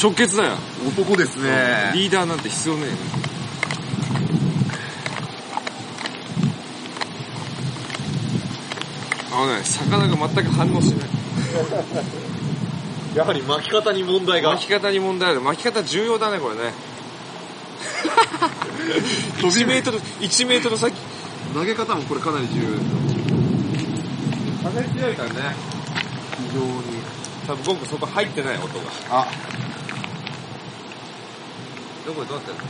[0.00, 0.52] 直結だよ。
[0.86, 1.90] 男ですね。
[1.92, 3.28] リーダーなんて必要ねえ。
[9.34, 11.08] あのね、魚が全く反応しない。
[13.16, 14.50] やはり巻き方に問題が。
[14.50, 15.40] 巻き方に問題ある。
[15.40, 16.72] 巻き方重要だね、これね。
[19.42, 20.96] 1メートル、1メートル先。
[21.54, 22.82] 投げ方もこれかなり重要ですよ。
[24.62, 25.56] 風強いからね。
[26.50, 26.98] 非常に。
[27.46, 28.72] 多分僕そこ入ってない音が。
[29.10, 29.26] あ、
[32.08, 32.60] どこでどうなってんの？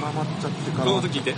[0.00, 0.84] 絡まっちゃってから。
[0.84, 1.32] どう音聞いて。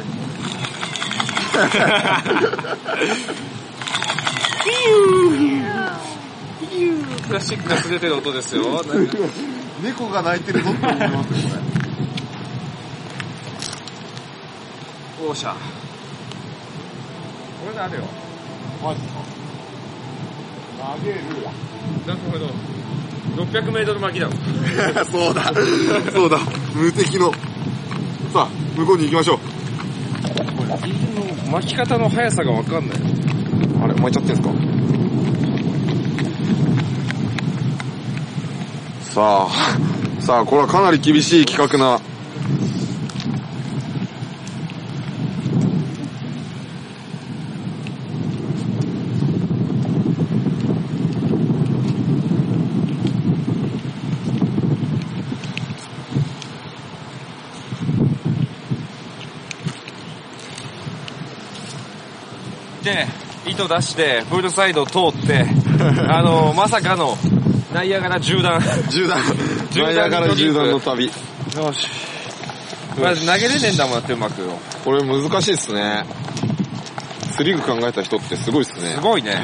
[7.26, 8.72] プラスチックが擦れてる音ですよ。
[8.72, 9.18] なんか
[9.82, 11.60] 猫が鳴いてるぞって思いますよ、
[15.20, 15.52] こおーしゃ。
[15.52, 15.58] こ
[17.68, 18.00] れであるよ。
[18.00, 18.06] れ。
[18.82, 19.08] マジか。
[20.96, 21.18] 投げる。
[22.06, 22.46] なるほど。
[23.36, 24.36] 600メートル巻きだもん。
[25.10, 25.52] そうだ。
[26.12, 26.38] そうだ。
[26.74, 27.32] 無敵の。
[28.32, 29.38] さあ、向こうに行きましょう。
[31.50, 32.98] 巻き方の速さがわかんない。
[33.84, 34.48] あれ、巻いちゃってんすか？
[39.02, 39.48] さあ、
[40.20, 42.00] さあ、これはかなり厳しい企画な。
[63.46, 65.46] 糸出して、プールサイド通って、
[66.08, 67.16] あの、まさかの、
[67.72, 68.60] ナイアガラ縦断。
[68.90, 69.18] 銃弾。
[69.72, 71.06] 銃弾ナイアガラ銃弾の旅。
[71.06, 71.12] よ
[71.72, 71.88] し。
[73.00, 74.58] まず投げれねえんだもんだってうまくよ。
[74.84, 76.04] これ難しいっすね。
[77.34, 78.90] スリグ考えた人ってすごいっすね。
[78.94, 79.34] すごいね。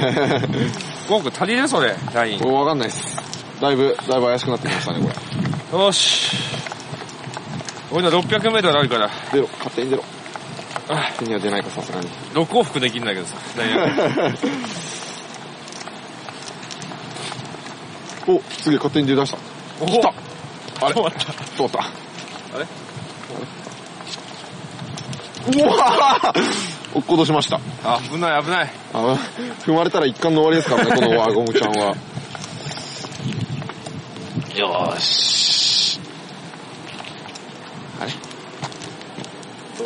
[1.08, 2.52] ゴンク足りるそれ、ライン。
[2.52, 3.16] わかんないっす。
[3.60, 5.10] だいぶ、だいぶ怪しくなってきましたね、こ
[5.72, 5.78] れ。
[5.78, 6.36] よし。
[7.90, 10.04] 俺の600メートルあるから、出ろ、勝手に出ろ。
[10.90, 12.08] あ手には出ないか、さすがに。
[12.32, 13.86] 6往復できるんだけどさ、ナイアガ
[14.28, 14.34] ラ
[18.26, 19.38] お、すげえ、勝手に出だした。
[19.80, 20.12] お来た
[20.80, 20.94] あれ？
[20.94, 21.00] 通
[21.64, 21.80] った。
[21.80, 21.90] あ
[22.58, 22.66] れ？
[25.50, 26.38] うわー
[26.94, 27.60] 落っことしました。
[27.84, 28.70] あ、危ない危ない。
[28.92, 29.16] あ
[29.64, 31.96] 踏まれたら一貫の終わりですからね、この輪ゴムちゃんは。
[34.56, 36.00] よーし。
[38.00, 38.12] あれ？
[39.78, 39.84] よ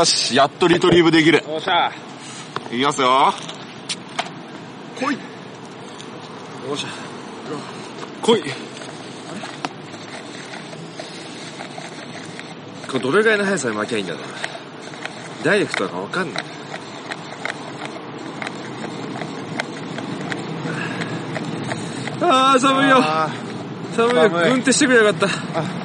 [0.00, 1.44] ーし、やっとリトリーブできる。
[1.46, 1.92] おっしゃ。
[2.72, 3.34] いきますよ。
[4.96, 5.18] 来い。
[6.70, 6.86] おっしゃ。
[8.22, 8.42] 来い。
[12.86, 14.28] これどれぐらいの速さで巻きゃいいんだろうな。
[15.44, 16.44] ダイレクトだかわかんない。
[22.22, 22.96] あー、寒いよ。
[22.98, 23.28] あ
[23.94, 24.30] 寒いよ。
[24.30, 25.79] 寒い軍手してくれよかった。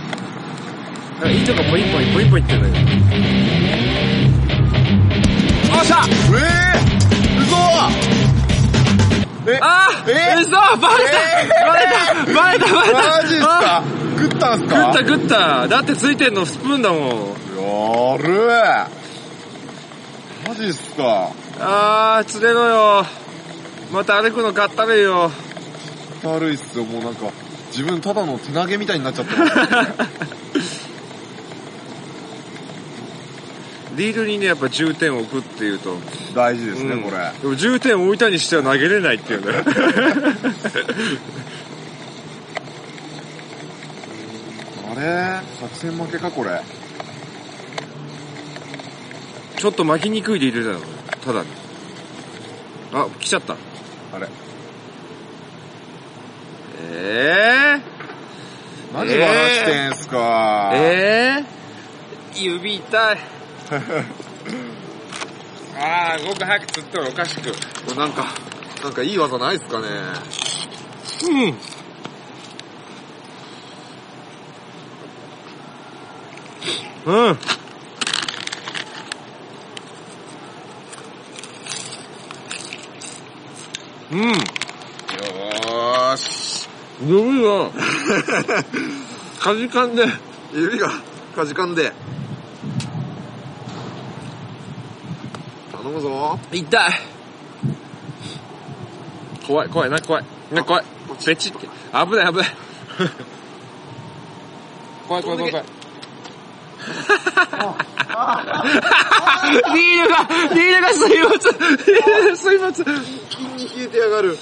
[1.22, 2.74] あ、糸がポインポイン、ポインポインってんだよ。
[5.78, 7.56] おっしゃーえー、嘘
[9.52, 11.14] え、あえ嘘バレた、
[11.66, 13.84] バレたバレたバレたマジっすか
[14.18, 17.00] 食ったんすか食った食っただってついてんのスプーンだもん。
[17.00, 18.48] やる
[20.48, 23.06] マジっすかあー、釣れろよ。
[23.92, 25.32] また歩くのかったるいよ。
[26.24, 27.28] 悪いっすよ、もうなんか、
[27.72, 29.32] 自分ただの手投げみたいになっちゃって
[33.96, 34.02] す。
[34.02, 35.96] リールにね、やっぱ重点を置くっていうと。
[36.34, 37.32] 大事ですね、うんこれ。
[37.42, 39.54] でも重点を置いたにしては投げれないっていうね。
[44.92, 45.40] あれ？
[45.60, 46.62] 作戦負けか、これ？
[49.58, 50.80] ちょっと巻きにくいリールだよ。
[51.24, 51.48] ただに。
[52.94, 53.54] あ、来ちゃった。
[53.54, 53.58] あ
[54.20, 54.28] れ？
[56.92, 57.80] え
[58.94, 63.18] 何笑してんすー、かえー、指痛い。
[65.78, 67.52] あー、ごく早く釣ってもおかしく。
[67.52, 67.58] こ
[67.90, 68.26] れなんか、
[68.84, 69.88] なんかいい技ないっすかね
[77.08, 77.14] うん。
[77.14, 77.38] うん。
[84.12, 84.30] うん。
[84.30, 86.70] よーし。
[87.02, 87.72] 指が、
[89.40, 90.06] かじかんで、
[90.54, 90.92] 指が
[91.36, 91.92] かじかんで。
[95.86, 96.40] 頼むぞ。
[96.52, 96.92] 痛い。
[99.46, 100.24] 怖い、怖い、な、怖い。
[100.52, 100.86] な、怖い。
[101.24, 101.60] ペチって。
[101.60, 101.68] 危
[102.16, 102.48] ない、危ない。
[105.08, 105.66] 怖い、怖い、怖い、怖い。
[109.76, 112.88] リールが、リールが水没リールが水没一
[113.30, 114.36] 気に冷えてやがる。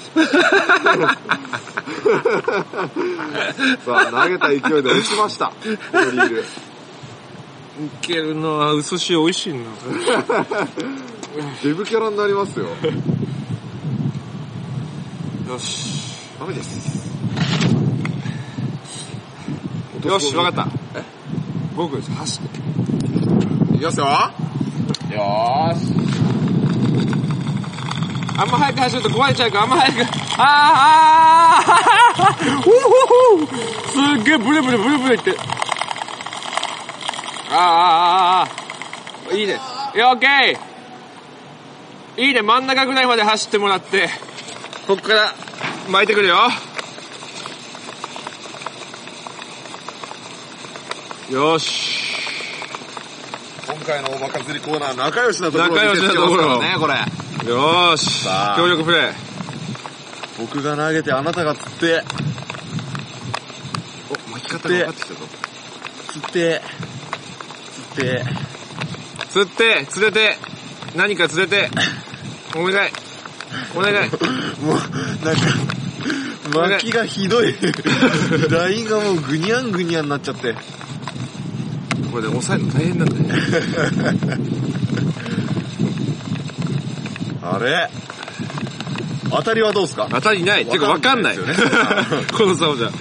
[3.84, 5.48] さあ、投げた勢いで落ちました。
[5.48, 5.54] こ
[5.92, 6.40] のリール。
[6.40, 6.44] い
[8.00, 9.58] けるな薄塩美味しいな。
[11.34, 12.66] デブキャラになりますよ。
[15.48, 16.14] よし。
[16.38, 17.12] ダメです。
[20.06, 20.68] よし、わかった。
[21.74, 22.58] 僕、走って。
[23.74, 24.06] いきますよ。
[24.06, 25.92] よーし。
[28.36, 30.02] あんま早く走ると壊れちゃうから、あんま早く。
[30.02, 32.68] あーあーあーおほ
[33.38, 35.36] ほすっげえブレブレブレブレいって。
[37.50, 39.58] あーあーあーいいね。
[39.96, 40.73] オッケー
[42.16, 44.08] いいね、真ん中ぐらいまで走ってもらって、
[44.86, 45.34] こっから
[45.90, 46.36] 巻いてくるよ。
[51.30, 52.04] よし。
[53.66, 56.94] 今回のおバカ釣りコーナー、仲良しなところ仲良しなところね、これ。
[57.50, 58.24] よーし。
[58.56, 59.12] 協力プレイ。
[60.38, 62.04] 僕が投げてあなたが釣って、
[64.28, 65.20] お、巻き方が分かってきたぞ。
[66.12, 66.62] 釣って、
[67.94, 68.24] 釣って、
[69.30, 70.53] 釣って、釣れて、
[70.94, 71.68] 何か釣れて、
[72.56, 72.90] お願い。
[73.76, 74.10] お願い。
[74.62, 75.40] もう、なんか、
[76.78, 77.54] 巻きがひどい。
[78.50, 80.54] ラインがもうぐにゃんぐにゃんになっちゃって。
[82.12, 83.24] これで抑えるの大変なんだよ。
[87.42, 87.88] あれ？
[89.30, 90.06] 当たりはどうすか？
[90.10, 90.66] 当たりない。
[90.66, 91.38] てか分かんない。
[91.38, 92.92] わかんないですよね この差をじゃよ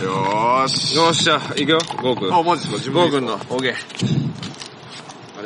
[0.66, 0.95] ーし。
[0.95, 2.34] よっしゃ、行くよ、ゴーくん。
[2.34, 2.92] あ、マジですか？
[2.92, 4.22] 自分でゴーくんの、オーケー。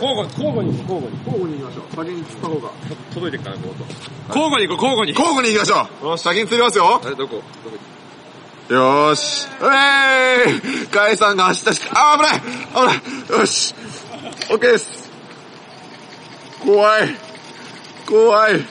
[0.02, 1.18] 交互に、交互に、交互に。
[1.26, 1.96] 交互に行きましょう。
[1.96, 2.70] 先に釣った方が。
[3.14, 3.84] 届いてっから、こうと。
[4.28, 5.12] 交互に行こう、交互に。
[5.12, 6.18] 交互に行きましょう。
[6.18, 7.02] 先に釣りますよ。
[7.04, 7.78] あれ、どこどこ
[8.74, 9.48] よーし。
[9.62, 13.74] うえーいカエさんが走ったし、あー、危ない危ないよし。
[14.50, 15.10] オッケーです。
[16.64, 17.16] 怖い。
[18.06, 18.66] 怖い。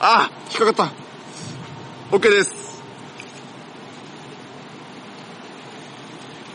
[0.00, 0.92] あ、引っかかった。
[2.12, 2.54] オッケーです。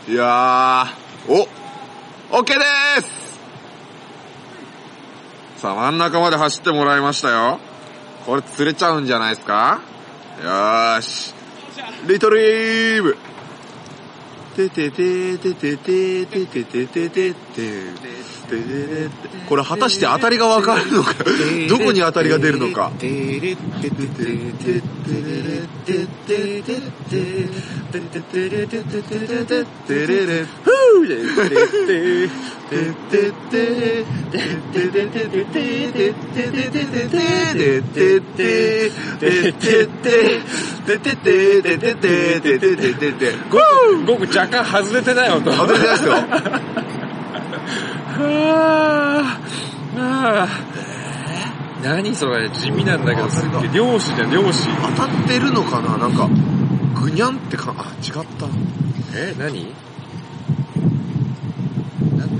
[0.08, 1.48] いやー、お、
[2.36, 3.21] オッケーです
[5.62, 7.60] さあ、真ん中まで走ってもらいましたよ。
[8.26, 9.80] これ釣れちゃうんじゃないですか？
[10.42, 11.32] よーし。
[12.04, 13.16] リトリーブ
[14.56, 17.34] てててててててててててて
[19.48, 21.14] これ果たして当たりがわかるのか
[21.68, 22.90] どこに当たりが出るのか
[44.06, 45.52] ゴーく若干外れてない音。
[45.52, 46.14] 外れてないですよ
[48.18, 51.84] あーあー。
[51.84, 54.68] 何それ地味なんだけどすっげえ漁師じゃん漁師。
[54.96, 56.28] 当たってるのかななんか。
[57.00, 58.46] ぐにゃんってかあ違った。
[59.14, 59.66] え何？
[59.66, 59.74] こ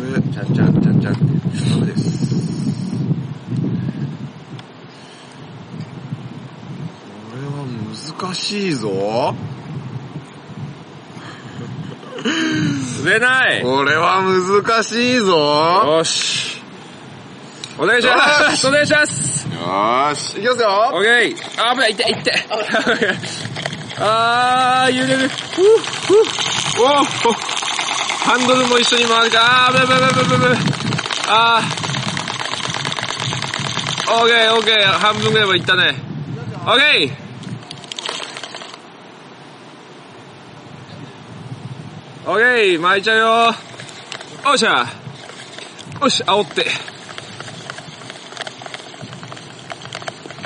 [0.05, 1.15] れちゃんちゃんちゃんちゃん。
[1.15, 1.23] って
[1.71, 2.35] ダメです。
[7.31, 7.65] これは
[8.23, 9.35] 難しいぞ
[13.03, 16.63] 釣れないこれは難しいぞよし
[17.77, 21.37] お願いしますお願いしますよーしいきますよオッケー
[21.69, 22.35] あ、危ない、痛い、痛い。
[23.99, 25.29] あー、揺れる。
[25.29, 25.65] ふう
[26.07, 26.23] ふう
[26.85, 27.05] おー
[28.25, 29.69] ハンドルも一緒に回るか。
[29.69, 30.57] あー、ブブブブブブ
[31.29, 34.13] あー。
[34.13, 34.87] オッケー、オッケー。
[34.99, 35.97] 半分ぐらいまで行ったね。
[36.67, 37.22] オッケー
[42.25, 43.19] オッケー、巻いちゃう
[43.51, 43.55] よ。
[44.47, 44.87] おっしゃ。
[46.01, 46.67] よし、煽って。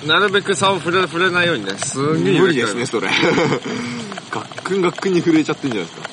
[0.06, 1.76] なるべく差を触れ触れないようにね。
[1.76, 3.09] すんげえ無理ですね、それ。
[4.30, 6.09] ガックンガックンに震えちゃってんじゃないですか。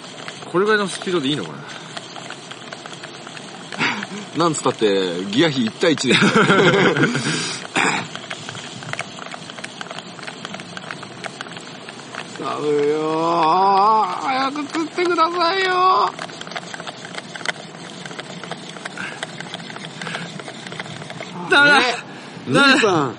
[0.51, 1.51] これぐらいのスピードでいいのか
[4.35, 4.43] な？
[4.43, 6.15] なんつったって、ギア比1対1で
[12.43, 12.49] す。
[12.49, 16.11] 頼むよー早く釣ってくださいよ
[21.49, 21.81] だね
[22.51, 23.15] ダメださん。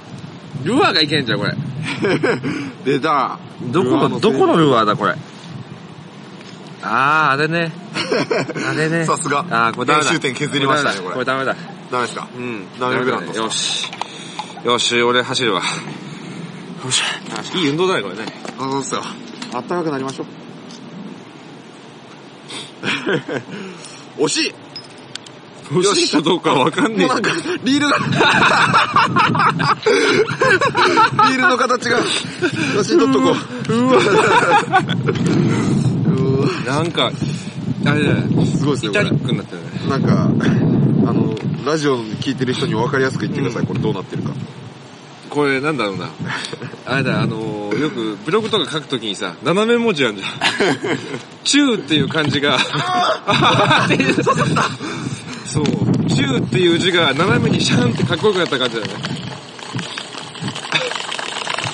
[0.65, 1.55] ルアーがいけんじゃん、これ。
[2.85, 3.39] 出た。
[3.71, 5.15] どこの、どこのルアーだ、これ。
[6.83, 7.73] あー、あれね。
[8.69, 9.05] あれね。
[9.07, 10.11] さすがあー、これダメだ。
[10.11, 11.57] 練習点削りましたねこれこれダメだ。
[11.91, 12.27] ダメですか？
[12.37, 12.67] うん。
[12.79, 13.91] ダメブランドよし。
[14.65, 15.63] よし、俺走るわ。
[16.85, 17.03] よし。
[17.55, 18.44] いい運動だね、これね。
[18.59, 19.03] あ、そうっすよ。
[19.55, 20.27] あったかくなりましょう。
[24.25, 24.55] 惜しい
[25.71, 27.31] 欲しいかどうかわかんねえもうなんか、
[27.65, 27.97] リールが、
[31.29, 31.99] リールの形が、
[32.75, 33.35] 写真撮っとこ
[33.69, 33.73] う。
[33.73, 33.97] うわ。
[36.07, 37.11] うわなんか、
[37.87, 38.47] あれだよね。
[38.47, 39.11] すごいですね、これイタリ。
[39.11, 39.71] ックになってるね。
[39.89, 40.31] なんか、
[41.09, 41.35] あの、
[41.65, 44.33] ラジオ聞いてる人に分かりやすく言ってください、これどうなってるか。
[45.35, 46.11] これなんだろうな。
[46.87, 50.31] あれだ、あのー、よくブログとか書くときにさ、斜め文字あるじゃん。
[51.43, 52.57] チューっていう漢字が、
[55.45, 55.65] そう、
[56.09, 58.93] チューっていう字が斜めにシャンってかっこよくなった感じだよね。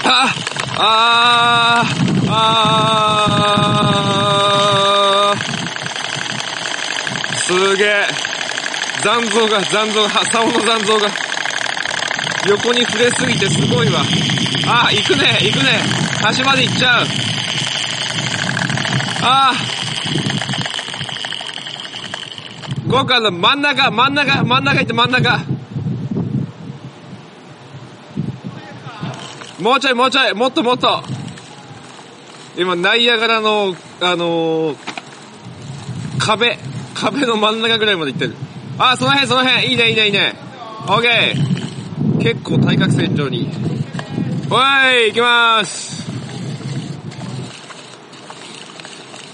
[0.05, 0.35] あ
[0.79, 5.39] あーあー
[7.37, 8.07] すげえ
[9.03, 11.30] 残像が、残像が、竿の残像が。
[12.49, 14.03] 横に触れすぎてすごいわ。
[14.67, 15.83] あ、行くね、行くね。
[16.23, 17.07] 端まで行っちゃう。
[19.23, 19.71] あー。
[22.89, 25.39] 豪華な真ん中、真ん中、真ん中行って真ん中。
[29.61, 31.03] もうちょい、もうちょい、もっともっと。
[32.57, 34.77] 今、ナイアガラの、あのー、
[36.19, 36.59] 壁、
[36.95, 38.35] 壁の真ん中ぐらいまで行ってる。
[38.79, 40.35] あー、その辺、その辺、いいね、いいね、いいね。
[40.89, 41.60] オッケー。
[42.23, 43.51] 結構対角線上に。
[44.51, 46.11] おい、行きまーす。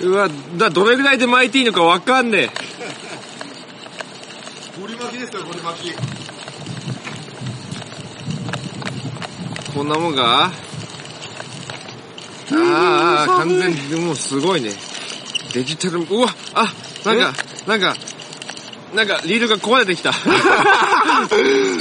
[0.03, 2.51] うわ、だ、どれぐらいで巻いていいのかわかんねえ。
[4.81, 5.95] ゴリ巻きですよ、ゴリ巻き。
[9.75, 10.53] こんなもんか？
[12.53, 14.71] ああ、完全に、もうすごいね。
[15.53, 16.73] デジタル、うわ、あ、
[17.05, 17.35] なんか、
[17.67, 17.97] なんか、
[18.95, 20.13] なんか、リールが壊れてきた。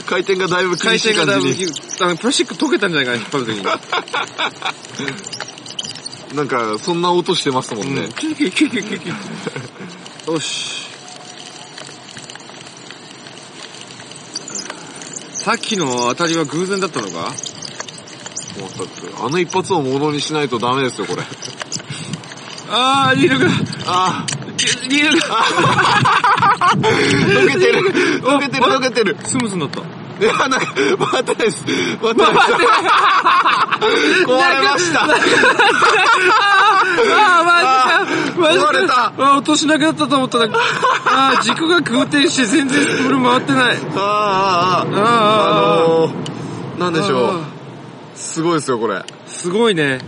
[0.06, 1.72] 回転がだいぶ回厳しい転がだいぶ感じに。、
[2.02, 3.64] あの、プラスチック溶けたんじゃないかな、引っ張るときに。
[6.36, 8.02] なんか、そんな音してますもんね。
[8.02, 9.14] うんキュキュキュキュキュキュ
[10.34, 10.86] よし。
[15.46, 17.32] さっきの当たりは偶然だったのか？
[18.60, 21.22] もうだってあの一発をものにしないとダメですよ、これ。
[22.70, 23.52] あー、リールが、
[23.86, 25.44] あリールが、あ、
[26.76, 27.80] 溶けてる、
[28.22, 29.18] 溶けてる、溶けてる。
[29.24, 29.82] スムーズになった。
[29.82, 30.60] いや、なんか、
[31.12, 31.64] 回ってないです。
[31.66, 32.52] 回ってないです。
[34.26, 35.04] 壊れました。
[35.04, 37.68] あー、マジ
[38.38, 38.40] か。
[38.40, 38.66] マジか。
[38.66, 40.48] 壊れたあー、落としなくなったと思ったら、
[41.06, 43.78] あー、軸が空転して全然スプール回ってない。
[43.96, 47.42] ああ、ああ、あー、あのー、なんでしょあう。
[48.16, 48.96] すごいですよ、これ。
[48.96, 50.00] ーすごいね。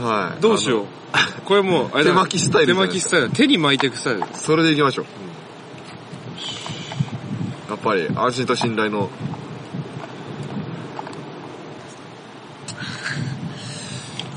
[0.00, 0.40] はい。
[0.40, 0.86] どうしよう。
[1.44, 3.30] これもう、あれだ手巻きスタイルじ手巻きスタイル。
[3.30, 4.22] 手に巻いていくスタイル。
[4.34, 5.06] それで行きましょう。
[7.70, 9.10] やっぱり、安心と信頼の。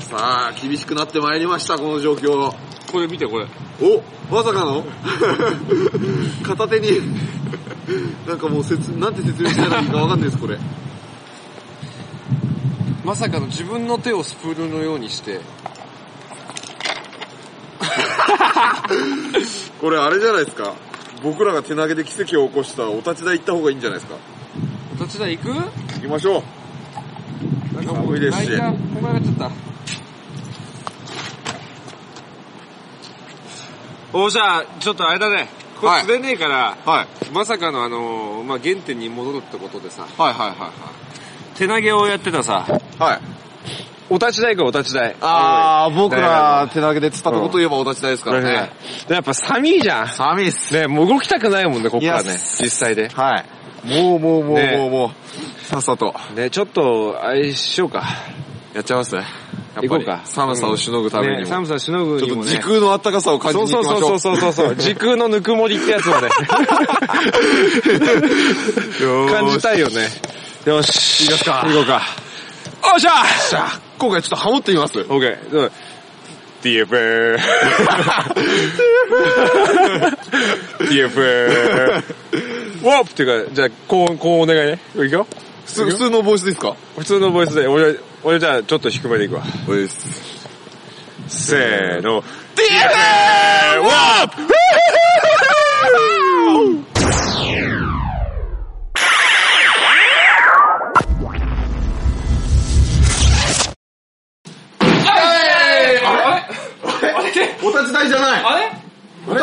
[0.00, 2.54] さあ、厳しくなってまいりました、この状況。
[2.90, 3.46] これ見て、これ。
[3.80, 4.02] お
[4.34, 4.84] まさかの？
[6.42, 7.00] 片手に、
[8.26, 10.58] なんかもう説、なんて説明したらいいかわかんないです、これ。
[13.04, 15.40] まさかの自分の手をスプールのようにして、
[19.80, 20.74] これあれじゃないですか。
[21.22, 24.18] 僕らが手投げで奇跡を起こしたお立ち台行った方がいいんじゃないですか。
[24.98, 25.48] お立ち台行く？
[25.54, 25.62] 行
[26.00, 26.42] きましょう。
[27.74, 28.74] なんか寒いですしちゃっ
[29.38, 29.50] た。
[34.12, 35.48] おじゃあ、ちょっとあれだね。
[35.80, 37.06] こはいれ釣れねえから、はい。
[37.32, 40.56] まさかのあのー、まあ、原点に戻るってことでさ、はいはいはい
[41.58, 42.66] 手投げをやってたさ、
[42.98, 43.20] はい。
[44.10, 44.14] はい。
[44.14, 45.16] お立ち台かお立ち台。
[45.20, 48.70] あー、僕だら手投げで釣ったとこといえばお立ち台ですからね。
[49.08, 50.08] でやっぱ寒いじゃん。
[50.08, 50.74] 寒いっす。
[50.74, 52.32] ね、もう動きたくないもんね、こっからね。
[52.32, 53.08] 実際で。
[53.08, 53.44] は
[53.84, 53.90] い。
[54.02, 56.14] もうもうもうねもうもう、さっさと。
[56.34, 58.04] ね、ちょっと、あれしようか。
[58.74, 59.20] やっちゃいますね。
[59.20, 59.28] やっ
[59.76, 60.20] ぱり行こうか。
[60.24, 61.40] 寒さをしのぐためにも。
[61.40, 62.50] ね寒さしのぐにもね。
[62.50, 64.18] ちょっと時空のあったかさを感じそうに行きましょう。
[64.20, 64.76] そうそうそうそうそう。
[64.82, 66.28] 時空のぬくもりってやつまで。
[69.32, 70.08] 感じたいよね。
[70.64, 71.24] よし。
[71.24, 72.02] いきますか行こうか。
[72.94, 74.98] おっしゃ今回ちょっとハモってみます？
[75.00, 75.58] オッケー。
[75.58, 75.70] うん
[76.62, 77.38] TF。
[80.78, 81.20] TF。
[82.82, 84.78] ウォープっていうか、じゃあ、こう、こうお願いね。
[84.94, 85.26] いくよ。
[85.66, 86.74] 普通普通のボイスですか？
[86.96, 89.42] 普通のボイスで、俺、俺じゃあ、ちょっと低めでいくわ。
[89.68, 90.48] おいです。
[91.28, 92.22] せーの。
[92.22, 92.26] TF!
[93.80, 94.28] ウォー
[96.92, 96.95] プ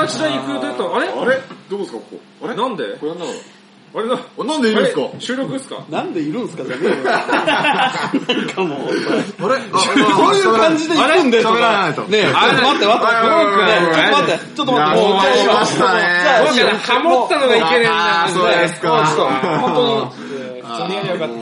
[0.08, 1.08] 行くとあれ？
[1.08, 1.42] あれ？
[1.70, 2.46] どこですか、ここ？
[2.46, 2.56] あれ？
[2.56, 2.98] なんで？
[3.00, 3.34] これなんだろう？
[3.96, 5.02] 俺の、なんでいるんですか？
[5.04, 5.86] あれ収録ですか？
[5.88, 6.64] なんでいるんすか？
[6.66, 6.96] じゃねえよ。
[7.04, 8.98] なんかもう、あれ？
[8.98, 11.44] そういう感じで行くんだよ。
[11.44, 12.02] 喋らないと。
[12.04, 13.14] ねえ、ちょっと待って待って。
[13.54, 14.56] ちょっと待って。
[14.56, 15.00] ちょっと待って。
[15.00, 16.00] もう、じゃあ来ましたね
[16.54, 18.24] じゃあそうハモったのがいけねえんだ。
[18.24, 20.18] あーそうですかもうちょっと。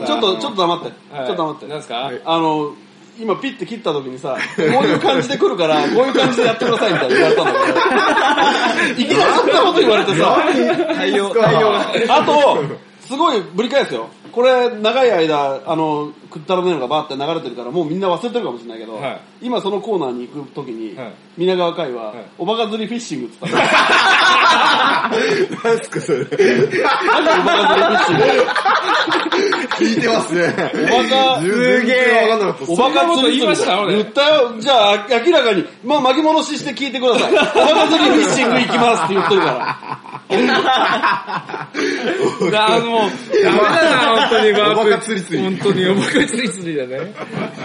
[0.06, 0.92] ちょっと、ちょっと黙って。
[1.14, 1.66] はいちょっと黙って。
[1.68, 2.74] なんですかあの、
[3.18, 7.72] 今ピッて切った時にさ、こういう感じで来るから、こういう感じでやってくださいみたいな言われたんだけ
[8.96, 10.36] ど、いきなりそんなこと言われてさ、
[10.94, 11.74] 対応、対応。
[11.74, 12.64] あと、
[13.00, 14.08] すごいぶり返すよ。
[14.32, 23.64] これ、長い間、あの、くったらねえのがバーって流れてるから、もうみんな忘れてるかもしれないけど、はい今そのコーナーに行く時に、はい皆川会は、いおバカ釣りフィッシングって言ったの。
[25.64, 26.18] 何すかそれ。
[26.18, 27.56] なんでおバ
[27.98, 28.42] カ釣りフィッシング？
[29.78, 30.40] 聞いてますね。
[30.92, 32.28] おバカ、すげえ。
[32.28, 32.72] わかんなかった。
[32.72, 34.54] おバカ釣り言いました俺言ったよ。
[34.60, 37.32] じゃあ、明らかに、まあ巻き戻しして聞いてください。
[37.32, 39.78] おバカ釣りフィッシング行きますって言ってるから。
[40.32, 43.10] あーもう、
[43.42, 43.62] ダメだ
[44.14, 44.50] な、本当に。
[44.52, 47.14] おバカ釣り釣り本当に、おバカ釣り釣りだね。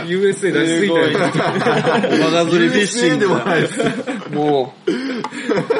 [0.06, 1.10] USA 出しすぎたよ。
[1.10, 3.62] おバカ釣りフィッシングでもない。
[4.32, 4.74] も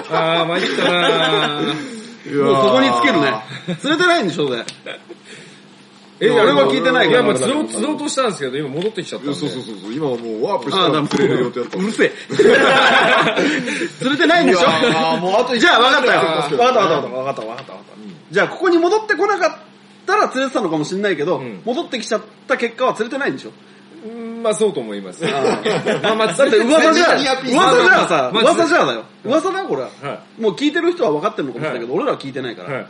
[0.10, 3.34] あー、参ったなう、もうそこにつけるね。
[3.80, 4.66] 釣れてないんでしょ、それ。
[6.20, 7.34] え、俺は聞いてないいや、から。
[7.34, 9.26] もう釣ろう、釣ろうとしたんですけど、今戻ってきちゃった。
[9.28, 9.94] そうそうそうそう。
[9.94, 11.78] 今はもうワープしたああ、だら釣れる予定だった。
[11.78, 12.12] うるせえ。
[14.00, 16.22] 釣れてないんでしょいやーもうあと一じゃあ分かったよ。
[16.22, 17.74] 分分かった分かった分かった分かった分かった。
[18.32, 19.60] じゃあここに戻ってこなかった
[20.16, 23.52] ら釣れてたのかもしれないけど、ん戻ってきちゃった結果は釣れてないんでしょ？
[24.06, 25.26] うんまあそうと思います。
[25.28, 25.60] あ
[26.04, 29.04] まあまあ、だって噂じゃ、ニアピン噂じゃさ、まあ噂じゃだよ。
[29.26, 29.90] 噂だよ、これは。
[30.02, 32.68] はもう聞いてる人は分かってるのかもしれないけど、俺らは聞いてないかい。
[32.68, 32.74] ら。
[32.76, 32.86] はい。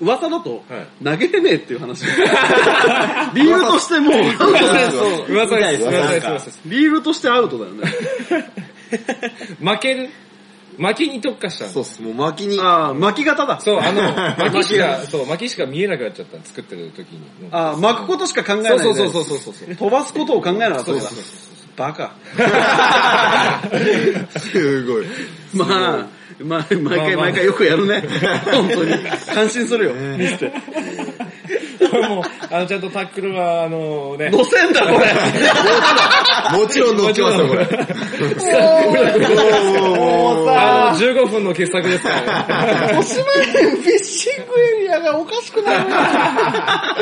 [0.00, 2.06] 噂だとはい、投げれねえっていう話。
[2.06, 4.90] リールとしてもう、アウトで
[5.26, 5.32] す。
[5.32, 5.82] 噂です。
[5.82, 6.60] 噂です。
[6.66, 7.92] リールとしてアウトだよね。
[9.60, 10.08] 負ける
[10.78, 12.00] 負けに特化したんそうっす。
[12.00, 12.60] もう巻きに。
[12.60, 13.60] ああ、巻き型だ。
[13.60, 14.00] そう、あの、
[14.38, 17.20] 巻きしか、そう、巻きしか見えなくなっちゃった作ってる時に。
[17.50, 18.84] ああ、巻くことしか考えないで。
[18.84, 19.74] そうそうそうそうそうそう。
[19.74, 21.18] 飛ばすことを考えなかったそうそうそう。
[21.76, 22.12] バカ。
[24.38, 25.04] すごい。
[25.54, 26.06] まあ、
[26.40, 28.04] まあ、毎回毎回よくやるね。
[28.50, 28.94] 本当に。
[29.34, 29.94] 感心するよ。
[29.94, 30.52] 見せて。
[32.08, 34.98] もう、あの、ちゃんとタックルは、あのね、乗せんだ、これ。
[36.58, 37.64] もちろん乗ってますよ、これ。
[37.64, 37.70] も
[40.42, 42.26] うさあの、15分の傑作ですからね。
[42.94, 43.22] 豊島
[43.58, 46.96] 園フィッシングエリアがおかしくなるな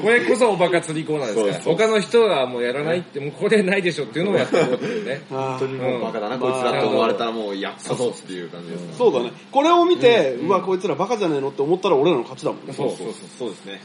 [0.00, 1.76] これこそおバカ釣りコーナーですから。
[1.76, 5.20] 他の人がもうやらないって、もうこれないでしょっていうのをやっていこうっていうね。
[5.30, 8.98] 本当にもうバカだな、こいつらって思われたらもう、やったぞっていう感じです。
[8.98, 9.32] そうだね。
[9.50, 12.72] これを見て、うわ、こいつらバカじゃねえのって思ったら俺らの勝ちだもんね。
[12.72, 13.80] そうそうそう、そうですね。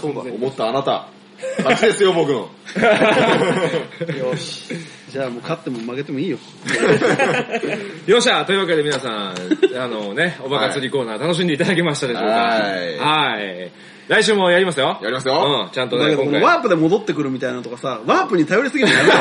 [0.00, 0.38] そういうことです。
[0.38, 1.08] そうだ思ったあなた。
[1.58, 2.38] 勝ちですよ、僕の。
[2.38, 4.74] よし。
[5.10, 6.38] じゃあもう勝っても負けてもいいよ。
[8.06, 9.34] よっしゃというわけで皆さん、
[9.76, 12.32] あのね、おバカ釣りコーナー楽しんでいただけましたでしょうか？
[12.32, 13.72] はいはい。
[14.08, 14.98] 来週もやりますよ。
[15.02, 15.64] やりますよ。
[15.66, 16.30] うん、ちゃんとね、だけどこ。
[16.30, 19.16] のワープで戻ってくるみたいなのとかさ、ワープに頼りすぎるのやめろ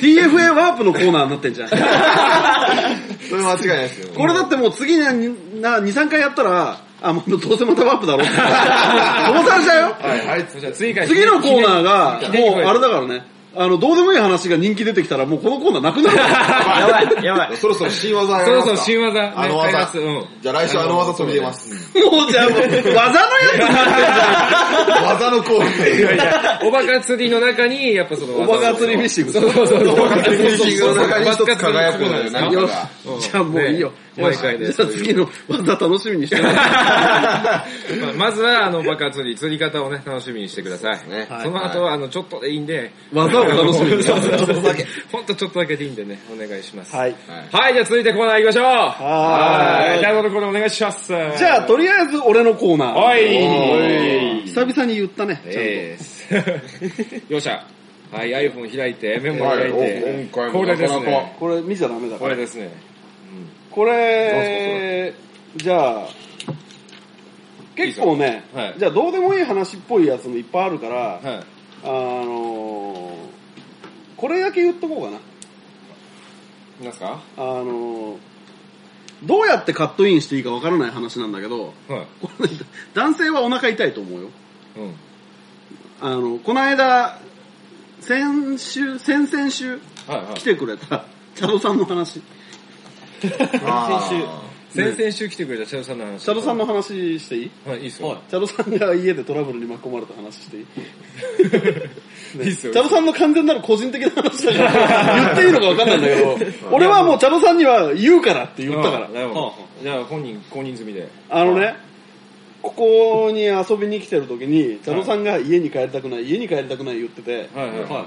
[0.00, 1.68] TFA ワープのコーナーになってんじゃん。
[3.28, 4.08] それ間違いないですよ。
[4.14, 5.00] これだってもう次に
[5.60, 8.30] な2、3回やったら、あ、もうどうせまたワープだろって。
[8.32, 9.96] 飛ばされちゃうよ。
[10.00, 10.60] はい、はい。
[10.60, 13.32] じゃあ次から次のコーナーが、もうあれだからね。
[13.54, 16.16] あの、どうでもいい話が人気出てきたら、もうこのコーナーなくなる。
[16.16, 17.56] やばい、やばい。
[17.58, 19.90] そろそろ新技やそろそろ新技、ね、あの技。
[20.40, 21.70] じゃあ来週あの技飛び出ます。
[21.70, 25.98] もうじゃあもう、技のやつになってんじゃ技のコーナー。
[25.98, 28.42] いやいや、おバカ釣りの中に、やっぱそのん。
[28.42, 29.32] おバカ釣りフィッシング。
[29.32, 29.88] そうそうそう。
[29.88, 32.88] おバカ釣りフィッシングの中に一つ輝くのよが。
[33.04, 33.92] うんじゃあもういいよ。
[34.16, 36.42] ね毎回でじゃあ次の技楽しみにしてね。
[36.42, 37.64] まあ
[38.16, 41.08] まずは、あの、バカ釣り、釣り方をね、楽しみにしてください。
[41.08, 44.02] ねその後は、あの、ちょっとでいいんで、技を楽しみに。
[44.02, 44.86] そうそうそうちょっとだけ。
[45.10, 46.94] ほんとちょっとだけでいいんでね、お願いします。
[46.94, 47.16] はい。
[47.50, 51.08] はい、じゃあ続いてコーナー行きましょうはいじゃあこのコーナーお願いします。
[51.08, 52.98] じゃあ、とりあえず俺のコーナー。
[52.98, 55.40] おい久々に言ったね。
[55.44, 57.32] ちゃんとえーす。
[57.32, 57.66] よっしゃ。
[58.10, 60.28] はい、iPhone 開いて、メモ開いて。
[60.30, 61.36] 今回もこれですなかなね。
[61.40, 62.18] これ見ちゃダメだから。
[62.18, 62.91] これですね。
[63.72, 65.14] これ、
[65.56, 66.08] じゃあ、
[67.74, 71.24] 結構ね、はいじゃあどうでもいい話っぽいやつもいっぱいあるから、はい。
[71.84, 73.14] あのー、
[74.16, 75.18] これだけ言っとこうかな。
[76.84, 77.22] なんすか？
[77.36, 78.18] あのー、
[79.24, 82.06] どうやってカットインしていいかわからない話なんだけど、はい。
[82.94, 84.28] 男性はお腹痛いと思うよ。
[84.76, 84.94] うん。
[86.00, 87.18] あの、この間、
[88.00, 90.42] 先週、先々週はいはい来。
[90.42, 92.20] てくれた、チャドさんの話。
[93.66, 94.18] あ先
[94.74, 96.18] 週、先々週来てくれたチャドさんの話。
[96.20, 97.50] チャドさんの話していい？
[97.66, 98.18] はい、いいっすよ。
[98.30, 100.66] チャドさんが家でトラブルに巻き込まれた話していい？
[102.46, 102.72] いいっすよ。
[102.72, 106.38] チャドさんの完全なる個人的な話だから、言っていいのか分かんないんだけど、
[106.70, 109.08] 俺はもうチャドさんには言うからって言ったから。
[109.82, 111.08] じゃあ本人公認済みで。
[111.28, 111.74] あのね、
[112.62, 117.70] ここに遊びに来てる時に、チャドさんが家に帰りたくない、家に帰りたくない言ってて、はい。
[117.70, 117.80] はい。
[117.82, 118.06] は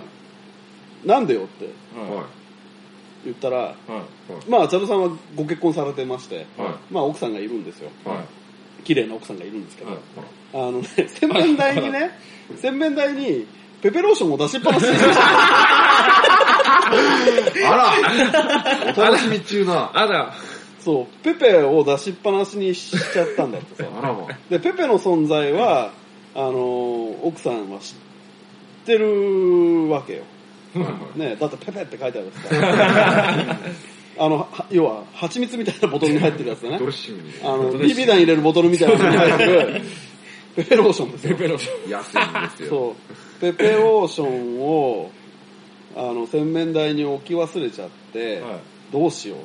[1.06, 1.08] い。
[1.08, 1.66] なんでよって。
[1.96, 2.26] は
[3.26, 3.62] 言ったら、い。
[3.62, 3.76] はい。
[4.50, 7.90] まあ、チャドさんはご結婚されてまして、はまあ、奥さんがいるんですよ。
[8.06, 8.10] い。
[8.10, 8.20] はい。
[8.84, 10.00] 綺麗な奥さんがいるんですけど、はい
[10.54, 12.12] あのね、洗面台にね、
[12.62, 13.46] 洗面台に、
[13.82, 15.06] ペペローションを出しっぱなしにして
[17.68, 19.92] あら お楽しみ中な。
[19.94, 20.34] あら、
[20.80, 23.90] そう、ペペを出しっぱなしにしちゃったんだってさ。
[24.02, 24.28] あらま。
[24.50, 25.92] で、ペペの存在は、
[26.36, 27.96] あのー奥さんは知っ
[28.86, 30.24] てるわけよ。
[31.16, 33.60] ねだってペペって書いてあるさ。
[34.18, 36.96] あの、は要は、蜂蜜みたいなボトルに入ってるやつだねドレッ。
[36.96, 37.34] シングに。
[37.44, 39.82] あの、BB 弾入れるボトルみたいなやつに入ってる、
[40.56, 41.36] ペペローションですよ。
[41.36, 41.90] ペペロション。
[41.90, 42.70] 安いんですよ。
[42.70, 43.42] そう。
[43.42, 45.12] ペペローションを、
[45.98, 48.60] あの、洗面台に置き忘れちゃって、は
[48.92, 49.36] どうしよ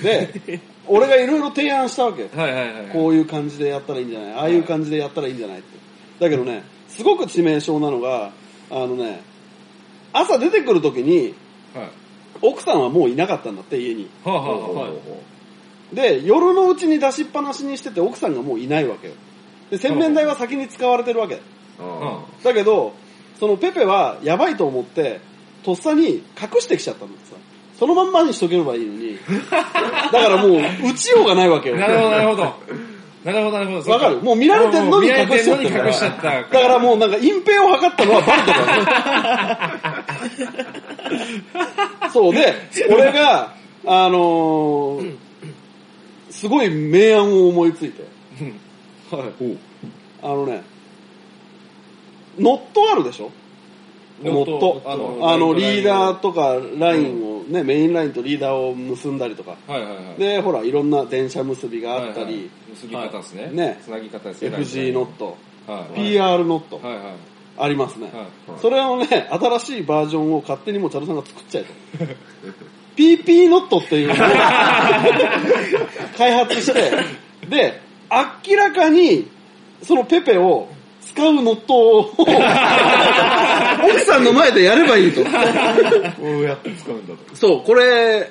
[0.00, 0.02] う。
[0.04, 2.28] で、俺がいろいろ提案したわけよ。
[2.32, 2.36] い。
[2.36, 2.86] はいはいはい。
[2.92, 5.66] こういう感じでやったらいいんじゃないああいう感じでやったらいいんじゃないって。
[6.20, 8.30] だけどね、すごく致命傷なのが、
[8.70, 9.22] あのね、
[10.12, 11.34] 朝出てくるときに、
[11.74, 11.88] はい。
[12.40, 14.08] 奥さんはもういなかったんだって、家に。
[15.92, 19.14] で、夜のうちに出しっぱなしにしてて奥さんがもういないわけよ。
[19.70, 21.34] で、洗面台は先に使われてるわけ。
[21.34, 21.38] う
[21.80, 22.94] あだけど、
[23.38, 25.20] そのペペはやばいと思って、
[25.64, 27.36] とっさに隠してきちゃったんだってさ。
[27.78, 29.18] そのまんまにしとければいいのに。
[29.50, 31.76] だからもう、打ちようがないわけよ。
[31.76, 32.42] なるほどなるほど。
[33.24, 33.90] なるほどなるほど。
[33.92, 34.16] わかる？
[34.20, 36.30] もう見られてんのに隠しちゃった。
[36.30, 39.88] だからもうなんか隠蔽を図ったのはバレてるわけ。
[42.12, 42.54] そうで、
[42.90, 43.54] 俺が、
[43.84, 45.16] あのー
[46.30, 48.02] すごい明暗を思いついて。
[49.10, 49.58] はい。
[50.22, 50.62] あのね、
[52.38, 53.30] ノットあるでしょ？
[54.24, 54.82] ノット。
[54.86, 59.56] あのあの、リーダーとかラインをね、メインラインとリーダーを結んだりとか。
[59.66, 60.18] はいはいはい。
[60.18, 63.50] で、ほら、いろんな電車結びがあったり、結び方ですね。
[63.52, 64.56] ねつなぎ方ですね。
[64.56, 65.94] FG ノット、はい。
[65.94, 67.04] PR ノット、はいはい。
[67.58, 68.10] ありますね。
[68.12, 71.72] はいそれをね、新しいバージョンを勝手にもうチャドさんが作っちゃえと。
[72.96, 74.16] PP ノットっていうのを
[76.18, 76.92] 開発して、
[77.48, 77.80] で、
[78.46, 79.28] 明らかに、
[79.82, 80.68] そのペペを
[81.00, 82.30] 使うノットを、 奥
[84.00, 85.22] さんの前でやればいいと。
[85.22, 85.24] う。
[85.24, 85.30] こ
[86.20, 87.36] うやって使うんだと。
[87.36, 88.30] そう、これ、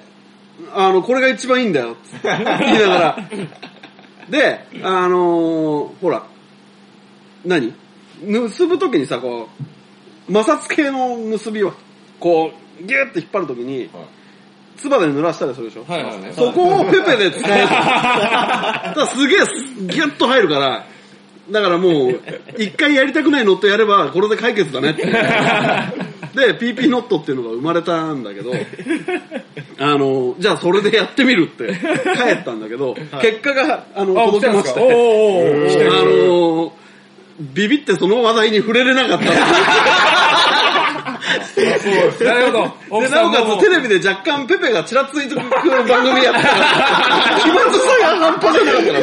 [0.74, 3.18] あの、これが一番いいんだよ、って言いながら。
[4.30, 6.24] で、あのーほら、
[7.46, 7.74] 何？
[8.22, 9.50] 結ぶときにさ、こ
[10.30, 11.74] う、摩擦系の結びを、
[12.20, 13.90] こう、ギュッて引っ張るときに、
[14.78, 16.34] 唾で濡らしたりするでしょ、はいはいはい。
[16.34, 17.68] そこをペペで使える。
[19.08, 19.40] すげえ
[19.88, 20.86] ギュッと入るから、
[21.50, 22.20] だからもう、
[22.58, 25.06] 一回やりたくないノットやれば、これで解決だねって。
[25.06, 28.54] で、PP ノットっていうのが生まれたんだけど、
[29.80, 31.74] あの、じゃあそれでやってみるって
[32.16, 35.42] 帰ったんだけど、結果が、あの、届きまして、おお
[35.92, 36.74] あの、
[37.40, 39.26] ビビってその話題に触れれなかった。
[42.24, 42.64] なるほど。
[42.64, 45.50] で、奥なおかつテレビで若干ペペがちらついてくる
[45.88, 48.94] 番組やったから、気まずさが半端じゃなかった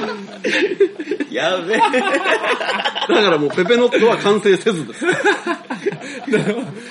[0.00, 0.08] ら。
[1.30, 1.78] やべえ。
[1.78, 5.04] だからもうペペノットは完成せずです。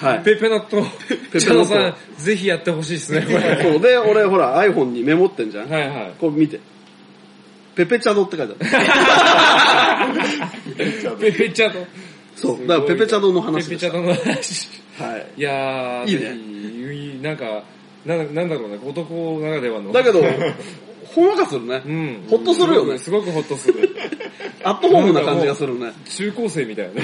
[0.02, 0.24] はい。
[0.24, 0.84] ペペノット。
[1.32, 3.64] ペチャドさん、ぜひやってほしいですね、これ。
[3.64, 5.70] そうで、俺ほら iPhone にメモってんじゃん。
[5.70, 6.14] はいはい。
[6.20, 6.60] こう見て。
[7.78, 10.18] ペペチャドって書いてある。
[11.22, 11.86] ペペチャド。
[12.36, 12.68] そう。
[12.68, 13.92] だからペペチャドの話でした。
[13.92, 14.68] ペペチャドの話。
[14.98, 15.28] はい。
[15.38, 17.64] いやー、いいねなんか、
[18.04, 19.92] ななんだろうね、男ならではの。
[19.92, 20.24] だけど、
[21.18, 21.82] ほんわかするね。
[21.84, 22.24] うん。
[22.30, 23.90] ほっとするよねすごくほっとする。
[24.64, 25.92] アットホームな感じがするね。
[26.06, 27.02] 中高生みたいなね。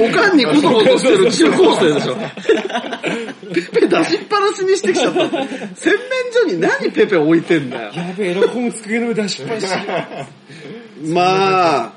[0.00, 2.16] おかんにコソコソしてる中高生でしょ。
[3.52, 5.20] ペペ出しっぱなしにしてきちゃった。
[5.20, 5.46] 洗面
[6.32, 7.92] 所に何ペペ置いてんだよ。
[7.94, 9.66] やべえ、エロコンつけの上出しっぱなし。
[11.12, 11.92] まあ、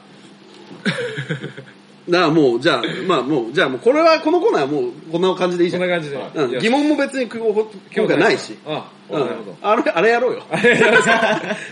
[2.10, 5.82] だからもう、じゃあ、まあもう、じゃあもう、これは、このコーナーはもう、こんな感じでいいじゃん。
[5.82, 6.18] そんな感じで。
[6.18, 8.58] うん、疑問も別に今日今日ないし。
[8.66, 9.58] あ、うんなるほど。
[9.62, 10.44] あれ、あれやろうよ。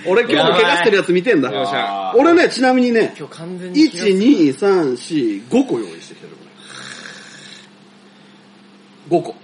[0.08, 1.52] 俺今日も怪我してるやつ見てんだ。
[1.52, 6.34] よっしゃ俺ね、ちなみにね、今日完全に気が1、2、3、4、5個用意してきてる。
[9.10, 9.36] 5個。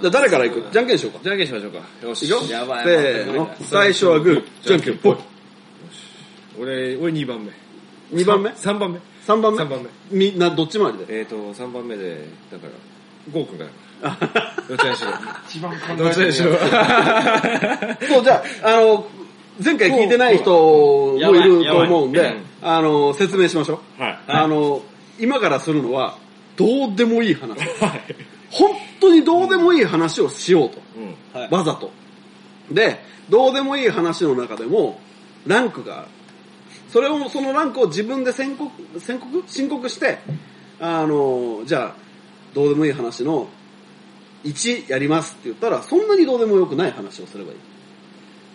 [0.00, 0.72] じゃあ誰から行く？
[0.72, 1.20] じゃんけんしようか。
[1.22, 1.78] じゃんけんしましょうか。
[2.06, 2.24] よし。
[2.24, 3.54] いくよやばいせーの。
[3.60, 5.16] 最初はグー、じゃんけんぽい。
[6.60, 7.52] 俺、俺2番目。
[8.12, 8.98] 2番目？3番目。
[9.26, 9.58] 3番目？
[9.58, 11.20] 三番目みんなどっち回りで？
[11.20, 12.72] えーと、3番目で、だから、
[13.32, 13.70] ゴーくんから。
[14.68, 15.10] どちらにしろ。
[15.48, 16.52] 一番考どちらにしろ。
[18.08, 19.06] そう、じゃあ、あの、
[19.64, 24.02] 前回聞いてない人もいると思うんで、あの、説明しましょう。
[24.02, 24.18] はい。
[24.26, 24.82] あの、
[25.18, 26.16] 今からするのは、
[26.56, 27.58] どうでもいい話。
[28.50, 28.70] 本
[29.00, 30.78] 当にどうでもいい話をしようと。
[31.34, 31.48] うん。
[31.50, 31.90] わざと。
[32.70, 35.00] で、どうでもいい話の中でも、
[35.46, 36.06] ランクが
[36.92, 39.42] それを、そのランクを自分で宣告、宣告？
[39.46, 40.18] 申告して、
[40.78, 42.02] あの、じゃあ、
[42.54, 43.48] どうでもいい話の
[44.44, 47.58] 1やりますって言ったら、そんなにどうでもよくない話をすればいい。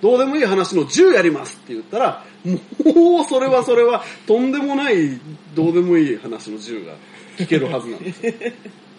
[0.02, 5.20] どうでもいい話の10やりますって言ったら、もうそれはそれはとんでもない
[5.56, 6.94] どうでもいい話の10が
[7.38, 8.34] 聞けるはずなんですよ。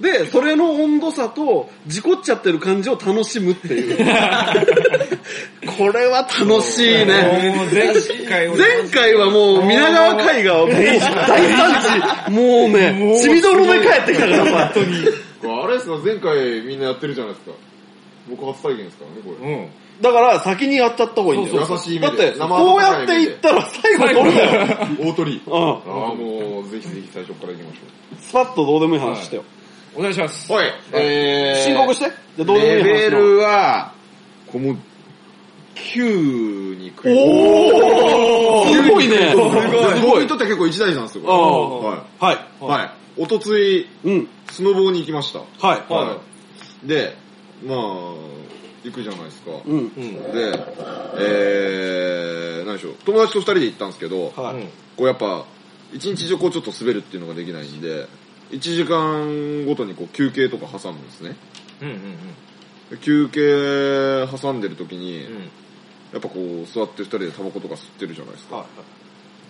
[0.00, 3.96] で、それの温度差と事故っちゃってる感じを楽しむっていう。
[5.76, 7.52] これは楽しいね。
[7.56, 7.92] もう前
[8.28, 11.10] 回俺前回はもう皆川海が大 惨
[12.26, 14.72] 事、もうね、血みどろで帰ってきたからさ。
[15.64, 17.52] あれですか、前回みんなやってるじゃないですか。
[18.30, 19.52] 僕初体験ですからね、これ。
[19.52, 19.68] うん。
[20.00, 21.66] だから先にやっちゃった方がいいんだよ。
[21.66, 24.76] そうそう優しい目だって、こうやっていったら最後取るんだよ。
[25.00, 25.42] 大鳥。
[25.44, 25.52] うん。
[25.52, 25.60] ああ、
[26.14, 27.80] もう、ぜひぜひ最初から行きまし
[28.20, 29.44] スパッとどうでもいい話してよ。
[29.98, 30.52] お願いします。
[30.52, 30.72] はい。
[30.92, 32.12] えー、申告して？
[32.36, 33.10] でどうレベ。
[33.10, 33.92] ルは、
[34.46, 34.76] こうもう、
[35.74, 39.30] 9に食いおーすごいね。
[39.30, 40.00] すごい。
[40.00, 41.24] 僕にとっては結構一大事なんですよ。
[41.24, 42.24] はい。
[42.24, 42.38] はい。
[42.60, 42.90] はい。
[43.16, 44.28] おとつい、うん。
[44.52, 45.40] スノボーに行きました。
[45.40, 45.92] はい。
[45.92, 46.20] は
[46.84, 46.86] い。
[46.86, 47.16] で、
[47.66, 47.78] まあ、
[48.84, 49.50] 行くじゃないですか。
[49.66, 49.78] うん。
[49.78, 49.88] うん。
[49.88, 50.52] で、
[51.18, 52.94] えー、何でしょう。
[53.04, 54.64] 友達と二人で行ったんですけど、はい。
[54.96, 55.44] こうやっぱ、
[55.92, 58.06] 一日中こうちょっと滑るっていうのができないんで、
[58.50, 61.36] 1時間ごとにこう休憩とか挟むんですね。
[61.82, 61.98] うんうん
[62.90, 65.36] で休憩挟んでる時に、うん。
[65.36, 65.42] うん。
[65.42, 68.56] やっぱこう座って二人でタバコとか吸ってるじゃないですか。
[68.56, 68.66] はい。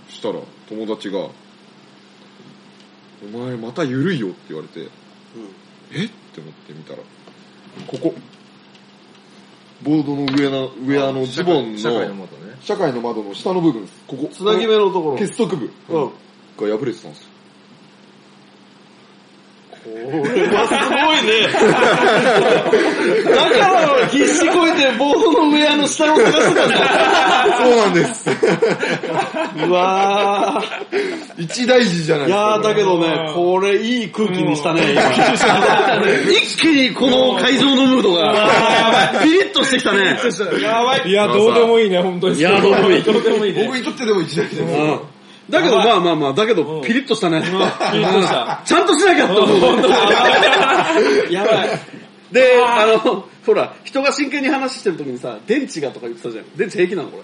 [0.09, 1.33] そしたら友達が、お
[3.33, 4.91] 前また緩いよって言われて、
[5.93, 6.09] えっ？
[6.09, 6.99] て思ってみたら、
[7.87, 8.15] ここ。
[9.83, 12.57] ボードの上の、上あのズボンの、社会の窓ね。
[12.61, 13.95] 社会の窓の下の部分です。
[14.09, 14.29] ここ。
[14.33, 15.17] つなぎ目のところ。
[15.17, 16.11] 結束部うん。
[16.69, 17.28] が破れてたんですよ。
[19.89, 21.33] すごいね。
[23.25, 26.77] だから必死こいてボードの上あの下を探してたんだ。
[27.59, 28.31] そうなんです。
[29.67, 30.63] うわ
[31.37, 32.27] 一大事じゃない。
[32.27, 32.45] ですか。
[32.45, 34.81] いやーだけどね、これいい空気にしたね、
[36.43, 38.49] 一気にこの会場のムードが、
[39.23, 40.19] ピリッとしてきたね。
[40.63, 41.09] やばい。
[41.09, 42.39] いや、どうでもいいね、本当に。
[42.39, 43.53] いやどうでもいい。
[43.53, 45.18] 僕にとってでも一大事です。
[45.49, 47.41] うんだけどまあまあまあ、だけどピリッとしたね。
[47.41, 51.33] ピリッとした ちゃんとしなきゃって思う。
[51.33, 51.69] やばい。
[52.33, 56.45] で、あの、ほら、人が真剣に話してる時にさ、電池がとか言ってたじゃん。
[56.57, 57.23] 電池平気なのこ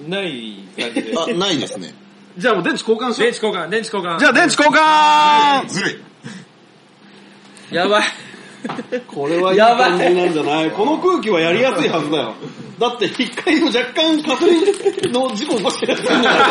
[0.00, 0.08] れ。
[0.08, 1.14] ない感じで。
[1.14, 1.92] あ、ないですね。
[2.38, 3.30] じゃあもう電池交換しよう。
[3.30, 4.18] 電池交換、電池交換。
[4.18, 6.02] じゃあ電池交換ずる
[7.70, 7.74] い。
[7.74, 8.02] やばい。
[9.06, 10.70] これはいい感じなんじゃない？
[10.70, 12.34] この空気はやりやすいはずだよ。
[12.78, 16.44] だって一回の若干確認の事故起こしてるやついるんだから。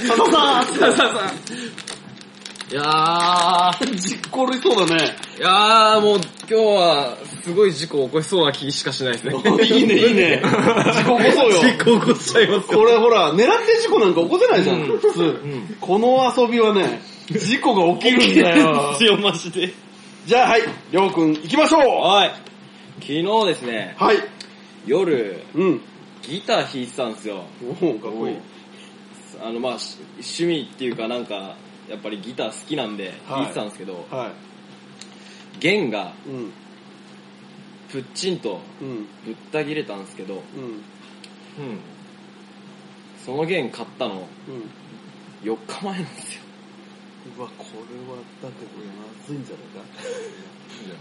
[0.00, 1.32] さんさあさあさあ。
[2.70, 5.16] いやー、実行りそうだね。
[5.38, 9.34] いやーもう今日はすごい事故起こしそうな気しかしないですね。
[9.64, 10.42] いいね、いいね。
[10.44, 11.60] 事故起こそうよ。
[11.60, 12.78] 事故起こしちゃいますよ。
[12.78, 15.36] これほら、狙って事故なんか起こせないじゃん、普通。
[15.80, 17.00] この遊びはね、
[17.30, 18.96] 事故が起きるんだよ。
[19.00, 19.72] よ、マジで。
[20.28, 20.62] じゃあはい、
[20.92, 22.32] りょうくん行きましょうはい。
[23.00, 24.18] 昨日ですね、はい。
[24.84, 25.80] 夜、うん。
[26.20, 27.44] ギター弾いてたんですよ。
[27.64, 28.36] おおかっこいい。
[29.42, 31.56] あの、まあ、し趣味っていうかなんか、
[31.88, 34.32] やっぱりギター好きなんではい弾いてたんですけど、は
[35.60, 36.28] 弦がい。
[36.28, 36.52] うん。
[37.90, 39.06] プッチンとうん。
[39.24, 40.42] ぶった切れたんですけど、うん。
[40.42, 40.82] うん。
[43.24, 44.28] その弦買ったの
[45.44, 45.50] うん。
[45.50, 46.42] 4日前なんですよ。
[47.38, 48.87] うわ、これは、だけどま
[49.28, 49.84] ずいんじゃないか。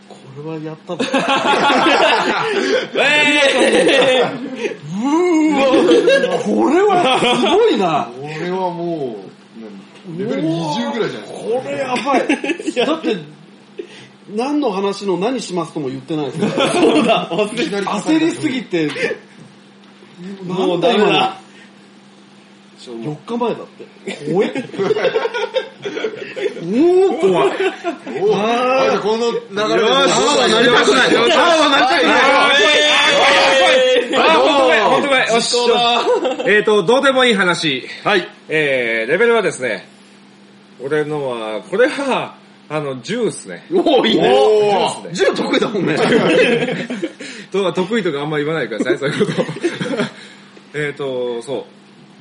[0.10, 1.00] これはやったぞ。
[1.02, 1.12] うー
[5.56, 5.62] わ、
[6.40, 8.10] これはすごいな。
[8.14, 11.40] これはもう、レベル20ぐらいじゃないですか。
[11.40, 12.28] これやばい。
[12.86, 13.18] だって、
[14.36, 16.72] 何の話の何しますとも言ってないですから。
[16.72, 18.90] そうだ、焦りすぎて、
[20.46, 21.40] もうダメだ。
[22.92, 23.86] 4日前だって。
[24.34, 24.50] 怖え？
[26.62, 27.50] もう怖い。
[28.22, 29.40] おあこの流
[29.76, 29.86] れで。
[29.86, 31.16] よし、ああ、なりたくない。
[31.16, 31.20] あ
[31.66, 32.12] あ、なりたくない。
[34.18, 35.34] あ、ほんとかい、ほんとかい。
[35.34, 35.56] よし。
[36.48, 37.88] えっと、どうでもいい話。
[38.04, 38.28] はい。
[38.50, 39.88] えー、レベルはですね、
[40.84, 42.36] 俺のは、これは、
[42.70, 43.66] あの、10っすね。
[43.72, 44.30] おー、いいね。
[44.30, 45.96] おー銃得意だもんね。
[47.52, 49.46] と得意とかあんま言わないでください、そういうこと。
[50.76, 51.64] えっと、そう。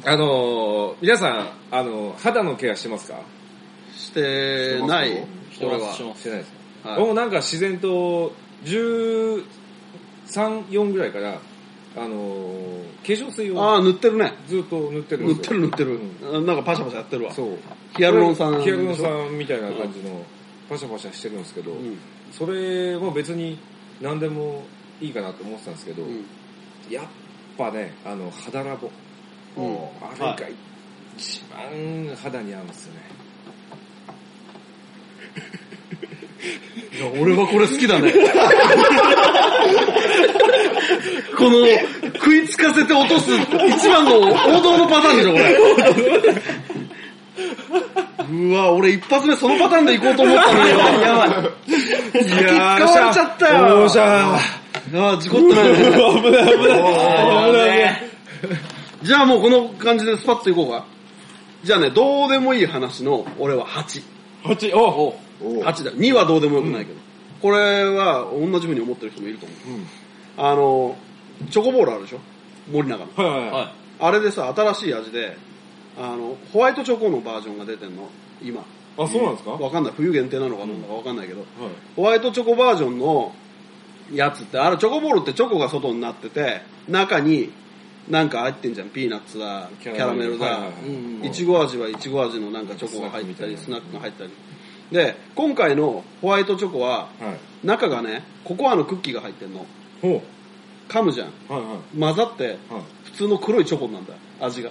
[0.08, 3.18] あのー、皆さん、あの、肌のケアしてますか？
[3.92, 5.26] してない。
[5.50, 5.92] 人俺は。
[5.94, 6.52] してないです
[6.84, 9.42] か、はいもうなんか自然と、13、
[10.68, 11.40] 4ぐらいから、
[11.96, 14.32] あのー、化粧水をああ、塗ってるね。
[14.46, 15.36] ずっと塗ってるん塗っ。
[15.38, 16.00] てる塗ってる。
[16.30, 17.32] うんなんかパシャパシャやってるわ。
[17.32, 17.58] そう。
[17.96, 20.24] ヒアルロン酸ヒアルロン酸みたいな感じの、
[20.68, 21.98] パシャパシャしてるんですけど、うん。
[22.30, 23.58] それも別に
[24.00, 24.62] 何でも
[25.00, 26.24] いいかなと思ってたんですけど、うん。
[26.88, 27.06] やっ
[27.58, 28.88] ぱね、あの、肌ラボ。
[29.56, 30.36] うんあれが
[31.16, 33.00] 一番肌に合うんですよね。
[36.96, 38.12] いや俺はこれ好きだね。
[41.36, 41.66] この、
[42.14, 45.58] 食いつかせて落とす一番の王道のパターンでしょ、これ。
[48.30, 50.78] うわ、俺一発目そのパターンで行こうと思ったのによ。
[50.78, 51.28] やばい。
[51.70, 53.64] い使われちゃったよ。
[53.82, 54.38] おーしゃあ
[55.12, 55.74] あ、事故って ないね。
[55.74, 56.78] 危ない危ない
[57.46, 58.75] 危ない。
[59.02, 60.86] じゃあもうこの感じでスパッといこうか。
[61.62, 64.02] じゃあね、どうでもいい話の、俺は8。
[64.42, 65.90] 八、おおう8だ。
[65.92, 66.98] 2はどうでもよくないけど。
[67.42, 69.58] これは同じ風に思ってる人もいると思う。
[69.76, 69.86] うん。
[70.44, 70.96] あの、
[71.50, 72.20] チョコボールあるでしょ？
[72.72, 73.10] 森永の。
[73.16, 73.50] はいはいはい。
[73.50, 75.36] はあれでさ、新しい味で、
[75.98, 78.08] あの、ホワイトチョコのバージョンが出てんの、
[78.42, 78.64] 今。
[78.98, 79.50] あ、そうなんですか？
[79.52, 79.62] はい。
[79.62, 79.92] わかんない。
[79.96, 81.44] 冬限定なのかなんだかわかんないけど、
[81.96, 83.34] ホワイトチョコバージョンの
[84.12, 87.52] やつって、あれチョコボールってチョコが外になってて、中に
[88.08, 88.90] なんか入ってんじゃん。
[88.90, 90.70] ピーナッツだ、キキャラメルだは
[91.22, 94.30] いちご味はいちご味のなんかチョコが入ったり、スナックが入ったり。
[94.92, 97.32] で、今回のホワイトチョコは、は
[97.64, 97.66] い。
[97.66, 99.66] 中がね、ココアのクッキーが入ってんの。
[100.00, 100.22] ほ
[100.88, 101.32] 噛むじゃん。
[101.98, 102.58] 混ざって、はい。
[103.04, 104.70] 普通の黒いチョコなんだ、味が。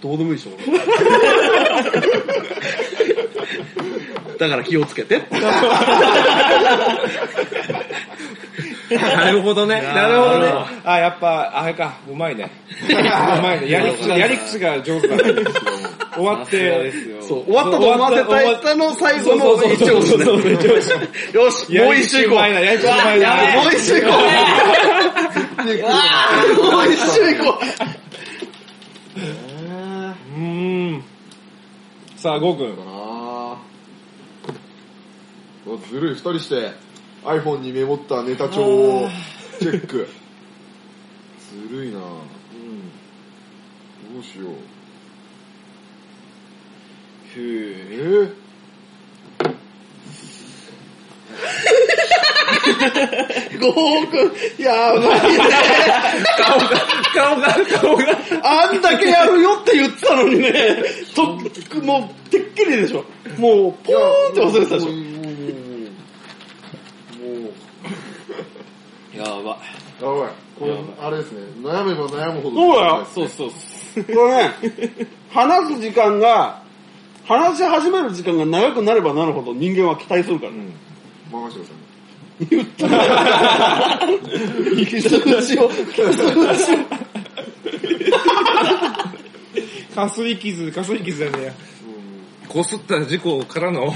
[0.00, 0.50] どうでもいいでしょ、
[4.36, 5.22] だから気をつけて。
[8.98, 9.80] なるほどね。
[9.80, 10.52] なるほどね。
[10.84, 12.50] あ、やっぱ、あれか、うまいね。
[12.88, 12.92] う
[13.42, 13.70] まいね。
[13.70, 15.22] やり口、やり口が上手だね。
[16.14, 16.92] 終わって。
[17.20, 20.24] そう、終わったと思わせたい人の最後の一押しね。
[21.32, 22.38] よし、もう一周行こう。
[22.38, 23.30] やり口うまいな、やり口うまいな。
[23.30, 23.36] も
[23.68, 24.22] う一周行こう。
[26.72, 27.60] もう一周行こ
[30.36, 31.04] うーん。
[32.16, 32.76] さあ、ゴーくん。
[35.90, 36.72] ずるい、二人して
[37.24, 39.08] iPhone にメモったネタ帳を
[39.60, 40.08] チェック。
[41.68, 42.06] ずるいなど
[44.20, 44.54] うしよう。
[47.32, 48.24] ふえぅ。
[48.24, 48.34] ー、う。
[53.60, 55.38] ゴーくん、やばいね。
[56.36, 56.58] 顔
[57.40, 57.46] が、
[57.80, 58.04] 顔が。
[58.42, 60.82] あんだけやるよって言ってたのにね、
[61.14, 61.24] と、
[61.82, 63.04] もう、てっきりでしょ。
[63.38, 63.96] もう、ポー
[64.28, 64.90] ンって忘れてたでしょ。
[64.90, 65.00] もう、も
[67.38, 67.52] う、もう、
[69.11, 69.58] もやば
[70.00, 70.32] やばい。
[70.58, 71.40] これ、あれですね。
[71.62, 72.56] 悩めば悩むほど。
[72.56, 73.50] そうだよそうそう。
[74.04, 74.54] これね、
[75.30, 76.62] 話す時間が、
[77.24, 80.58] 話し始める時間が長くなればなるほど人間は期待するからね。
[81.30, 81.82] 任せてください。
[82.50, 84.00] 言ったら、
[84.86, 86.02] 数字を、数字を。
[89.94, 91.54] かすり傷、かすり傷だね。
[92.48, 93.94] こすった事故からの、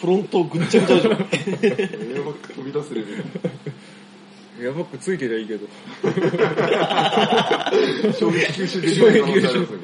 [0.00, 1.10] フロントぐっちゃぐちゃでしょ。
[1.10, 3.24] エアバッグ飛び出すレベル。
[4.58, 5.66] エアバッグついてりゃいいけど。
[8.18, 9.74] 衝撃吸収できない可能性ありますよ、こ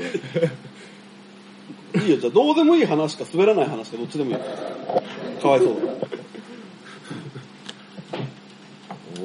[1.94, 2.02] れ。
[2.02, 4.40] いいよ、じゃあどうでもいい話か滑らない話かどっちでもいいよ。
[5.42, 5.74] かわいそうだ。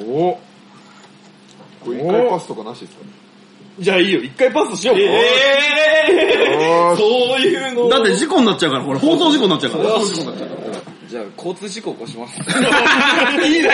[0.05, 0.39] おお
[1.83, 3.01] これ一回パスとかなしですか？
[3.79, 5.01] じゃあいいよ、一回パスしようか。
[5.01, 9.83] あーそういうのだって事故になっちゃうから、これ放送事故になっちゃうから。
[11.07, 12.37] じゃあ、交通事故起こします。
[12.43, 13.69] いいね、いいね、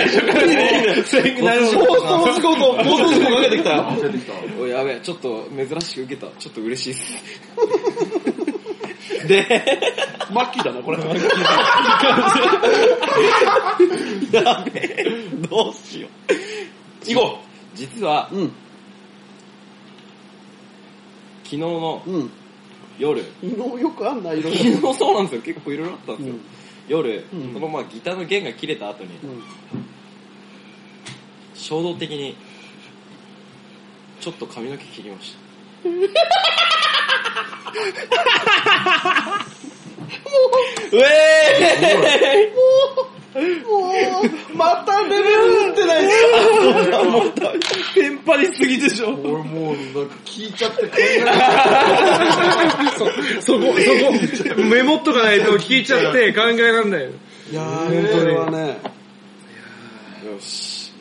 [0.46, 1.50] いいね。
[1.74, 3.98] 放送事故と、放送事故かけてきたよ。
[4.02, 4.34] 出てきた。
[4.62, 6.28] おいやべえ、ちょっと珍しく受けた。
[6.38, 7.13] ちょっと嬉しいっす。
[9.28, 9.63] で、
[10.32, 10.98] マッキーだな、これ。
[14.39, 15.06] やべえ、
[15.50, 17.06] どうしよう。
[17.06, 17.39] 行こ
[17.74, 18.36] 実は、う。
[18.36, 18.54] うん、
[21.43, 22.32] 昨日のうん。
[23.00, 24.60] 夜、昨日よくあんないろいろ。
[24.60, 26.36] 昨日そうなんですよ、結構いろいろあったんですよ。
[26.88, 27.54] うん夜、うん。
[27.54, 29.43] そのままギターの弦が切れた後に、うん。
[31.54, 32.36] 衝動的に、
[34.19, 35.39] ちょっと髪の毛切りました。
[40.93, 40.98] う。
[40.98, 42.62] えも
[43.39, 47.04] う、またレベル打ってないですか？
[47.04, 47.32] もう、
[47.96, 49.15] テンパりすぎでしょ。
[49.24, 51.34] 俺もう、なんか聞いちゃって考えな
[52.96, 57.10] そこ、そこ、メモっとかないと聞いちゃって考えらんないよ。
[57.52, 58.80] いやー、これはね、
[60.26, 60.91] よし。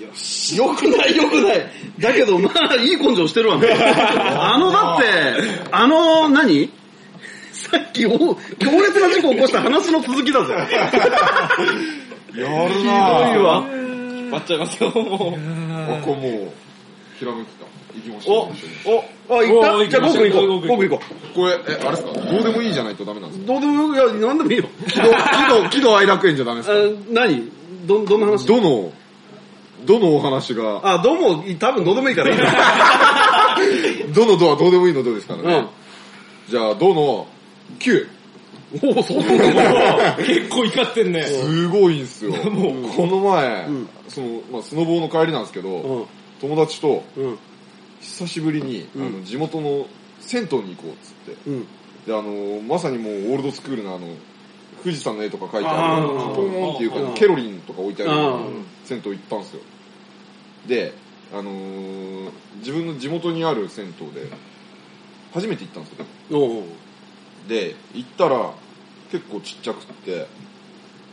[0.00, 0.56] よし。
[0.56, 1.66] よくないよくない。
[1.98, 3.68] だけど、まあ、いい根性してるわね。
[3.72, 5.04] あの、だって、
[5.70, 6.70] あの、何？
[7.54, 8.36] さっきお、強
[8.82, 10.52] 烈な事故起こした話の続きだぜ。
[10.54, 10.64] や
[12.68, 12.92] るひどいな
[13.40, 13.64] わ。
[13.68, 15.04] 引っ張っちゃいますよ、もう。
[15.92, 16.52] あ、これもう、
[17.18, 17.64] ひらめきた。
[17.94, 18.50] 行きましお、ょう。
[19.32, 19.76] お、あ、行った？
[19.76, 20.48] おじゃあ僕行こう。
[20.48, 21.04] 僕僕行こ
[21.36, 22.10] これ、え、あれですか？
[22.12, 23.46] どうでもいいじゃないとダメなんですう。
[23.46, 23.52] か？
[23.52, 24.64] どうでもよく、いや、なんでもいいよ。
[24.88, 25.14] 喜怒、
[25.70, 26.74] 喜怒哀楽園じゃダメですか？
[26.74, 26.78] あ
[27.12, 27.52] 何？
[27.86, 28.46] ど、どんな話？
[28.48, 28.92] どの、
[29.84, 32.44] どのお話が、あ、どうも、多分どうでもいいからいいよ。
[34.12, 35.54] どのドアどうでもいいのどうですからね？
[35.54, 35.68] うん。
[36.50, 37.28] じゃあ、ドの
[37.78, 38.08] 9。
[38.82, 41.22] おお、そんな 結構怒ってんね。
[41.24, 42.32] すごいんですよ。
[42.50, 46.04] もう、この前、うんその、まあ、スノボーの帰りなんですけど、うん。
[46.40, 47.38] 友達とうん。
[48.00, 49.86] 久しぶりに、うんあの地元の
[50.20, 51.50] 銭湯に行こうっつって。
[51.50, 51.66] うん。
[52.06, 54.08] で、あの、まさにもうオールドスクールのあの、
[54.82, 59.60] 富士山の絵とか描いてあある、ーポーンっていうか、うんケロリンとか置いてあるうん銭湯行ったんですよ。
[60.66, 60.92] で、
[61.32, 64.28] あのー自分の地元にある銭湯で、
[65.32, 66.38] 初めて行ったんですよ。
[66.38, 66.62] おう
[67.48, 68.52] で、行ったら、
[69.10, 70.26] 結構ちっちゃくって、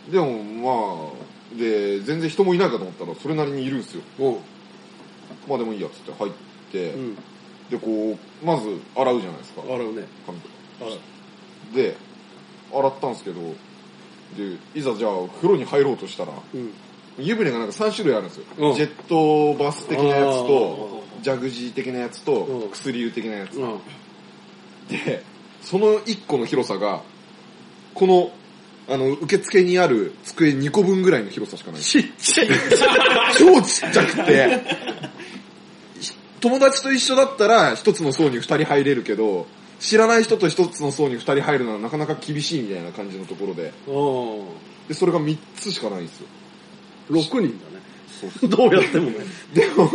[0.09, 1.13] でもま
[1.55, 4.01] あ、で、全然人もいないかと思ったら、それなりにいるんですよ。
[5.47, 6.31] まあでもいいやっつって入っ
[6.71, 7.15] て、うん。
[7.69, 9.61] で、こう、まず洗うじゃないですか。
[9.63, 10.07] 洗うね。
[10.25, 10.55] 髪とか。
[11.73, 11.95] で、
[12.73, 13.41] 洗ったんですけど、
[14.37, 16.73] で、いざじゃあ風呂に入ろうとしたら、うん。
[17.17, 18.45] 湯船がなんか3種類あるんですよ。
[18.57, 23.57] うんジェットバス的なやつあと、ジャグジー的なやつとうん、薬湯的なやつ。
[23.57, 23.79] うん。
[24.87, 25.23] で、
[25.61, 27.01] その1個の広さが、
[27.93, 28.31] この、
[28.89, 31.81] あの、受付にある机2個分ぐらいの広さしかない。
[31.81, 32.47] ちっちゃい。
[33.37, 34.61] 超ちっちゃくて、
[36.41, 39.47] 友達と一緒だったら一つの層に二人入れるけど、
[39.79, 43.73] 知らない人と一つの層に二人入るのはなかなか厳しいみたいな感じのところで、
[44.87, 46.27] で、それが三つしかないんですよ。
[47.09, 47.51] 6人だね。
[48.39, 49.17] そうどうやってもね。
[49.53, 49.89] でも、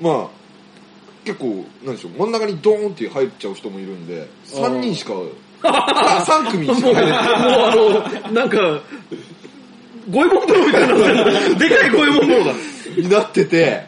[0.00, 0.37] まあ、
[1.28, 5.12] 結構、なんでしょう、真ん中にドーンって入っちゃう人もいるんで、三人しか、
[5.62, 7.10] あ三組しか入れない。
[7.10, 8.80] もうあの、なんか、
[10.08, 10.94] 五右衛門風呂みたいな。
[11.58, 12.54] でかい五右衛門風呂だ。
[12.96, 13.84] になってて、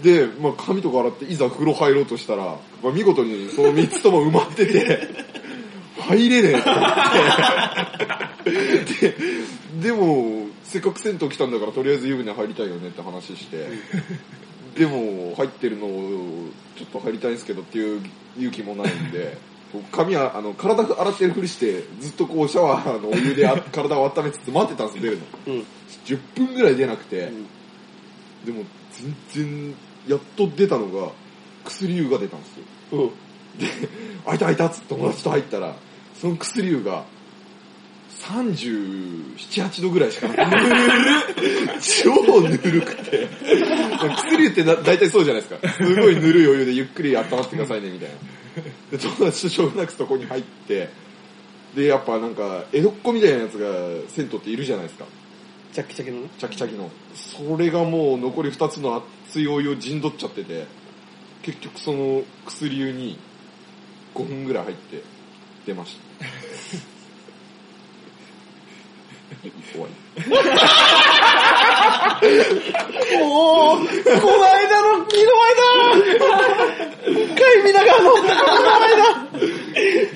[0.00, 5.08] で、まあ、髪とか洗って、いざ風呂入ろうとしたら、まあ、見事にその三つとも埋まってて、
[5.98, 6.84] 入れねえと思っ
[8.84, 9.08] て。
[9.08, 13.66] で、でも、せっかく銭湯来たんだから、とりあえず湯船入りたいよねって話して、
[14.76, 18.02] でも、入ってるのを、ちょっと入りたいんですけどっていう
[18.36, 19.38] 勇気もないんで、
[19.92, 25.54] 髪は、あの、体洗ってるふりして、ずっとこう、シャワーのお湯であ 体を温めつつ待ってたんです、出るの。
[25.54, 25.64] うん。
[26.04, 27.46] 10分ぐらい出なくて、ん
[28.44, 28.64] でも
[29.32, 29.74] 全然、
[30.06, 31.10] やっと出たのが、
[31.64, 33.02] 薬湯が出たんですよ。
[33.02, 33.10] うん。
[34.26, 35.74] 開いた開いたっつって友達と入ったら、
[36.20, 37.04] その薬湯が、
[38.24, 41.42] 37、8度ぐらいしかなくて、
[42.02, 43.28] 超ぬるくて。
[44.08, 45.68] 薬湯ってだ大体そうじゃないですか。
[45.68, 48.98] すごいぬるいお湯でゆっくり温まってくださいね、みたいな。
[48.98, 50.88] で、友達としょうがなくそこに入って、
[51.74, 55.06] で、やっぱなんか、江戸っ子みたいなやつが銭湯っているじゃないですか。
[55.72, 56.20] チャキチャキの？
[56.20, 56.28] ね。
[56.38, 56.90] チャキチャキの。
[57.14, 60.66] それがもう残り2つの熱いお湯を陣取っちゃってて、
[61.42, 63.18] 結局その薬湯に
[64.14, 65.02] 5分ぐらい入って
[65.66, 66.26] 出ました。
[69.72, 69.88] 終わ
[73.22, 75.62] おー、この間の、二の前だ
[77.04, 78.22] 海見ながらの、り。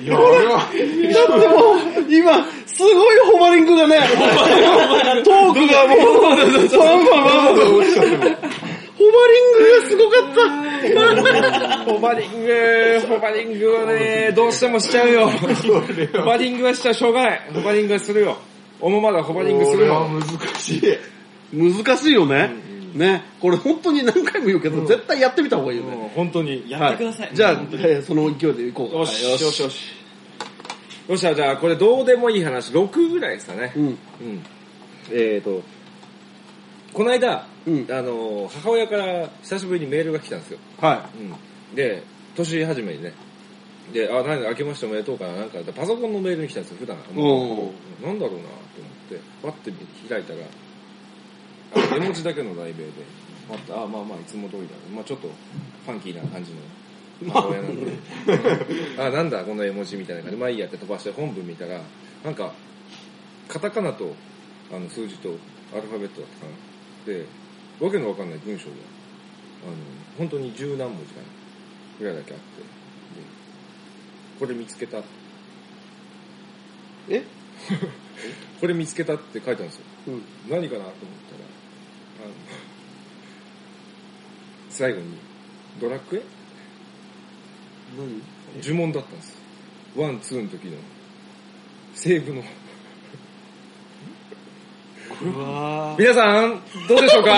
[0.03, 3.99] いや、あれは、だってもう、今、すごいホバリングがね、
[5.23, 7.61] トークがもう、バンバンバンバ
[8.29, 8.59] ン。
[8.99, 11.85] ホバリングがすごかった。
[11.85, 15.29] ホバリング、ホバリングはね、どうしてもしちゃうよ。
[15.29, 17.41] ホバリングはしちゃしょうがない。
[17.53, 18.37] ホバリングはするよ。
[18.81, 20.07] おもまだホバリングするよ。
[20.09, 20.21] 難
[20.57, 20.97] しい。
[21.53, 22.51] 難しいよね。
[22.93, 23.23] ね。
[23.39, 25.95] これ本当に何回も言うけど、絶対やってみた方がいいよね。
[25.95, 26.69] うん本当に。
[26.69, 27.29] やってください。
[27.33, 28.95] じゃあ、えーその勢いでいこう。
[28.95, 31.35] よし、よし、よし、よし。
[31.35, 33.73] じゃあ、これどうでもいい話、6ぐらいですかね。
[33.75, 33.83] うん。
[33.85, 33.97] うん。
[35.11, 35.63] えーと、
[36.93, 40.59] この間、うんあの、母親から久しぶりにメールが来たんですよ。
[40.79, 41.09] は
[41.69, 41.75] うん。
[41.75, 42.03] で、
[42.35, 43.13] 年始めにね。
[43.93, 46.97] で、あ、何明けましておめでとうかな、なんか、パソコンのメールに来たんですよ、普段。
[47.15, 47.71] お
[48.05, 49.71] なんだろうなと思って、パッて
[50.07, 50.43] 開いたら、あ
[51.75, 52.91] 絵文字だけの題名で、
[53.47, 54.75] パッて、あ、まあまあ、いつも通りだ。
[54.93, 56.59] まあちょっと、ファンキーな感じの
[57.31, 57.91] 母親なんで、
[58.97, 61.81] あ、なんだ、この絵文字みたいな感じで、まあいいやって飛ばして本文見たら、
[62.23, 62.53] なんか、
[63.47, 64.15] カタカナと、
[64.71, 65.37] あの、数字と、
[65.73, 67.13] アルファベットだったかな。
[67.13, 67.25] で、
[67.79, 68.71] わけのわかんない文章が、
[69.65, 69.75] あの、
[70.17, 71.27] 本当に十何文字かな、
[71.99, 72.67] ぐらいだけあって、で、
[74.39, 75.01] これ見つけた。
[77.09, 77.23] え？
[78.59, 79.81] これ見つけたって書いてあるんですよ。
[80.07, 80.23] うん。
[80.49, 80.93] 何かなと思っ
[81.29, 81.48] たら、
[84.69, 85.17] 最後に、
[85.81, 86.21] ドラクエ？
[87.97, 88.21] 何？
[88.63, 89.37] 呪文だったんです。
[89.95, 90.77] one、two の時の、
[91.93, 92.43] セーブの。
[95.21, 97.35] うわ皆さん、どうでしょうか？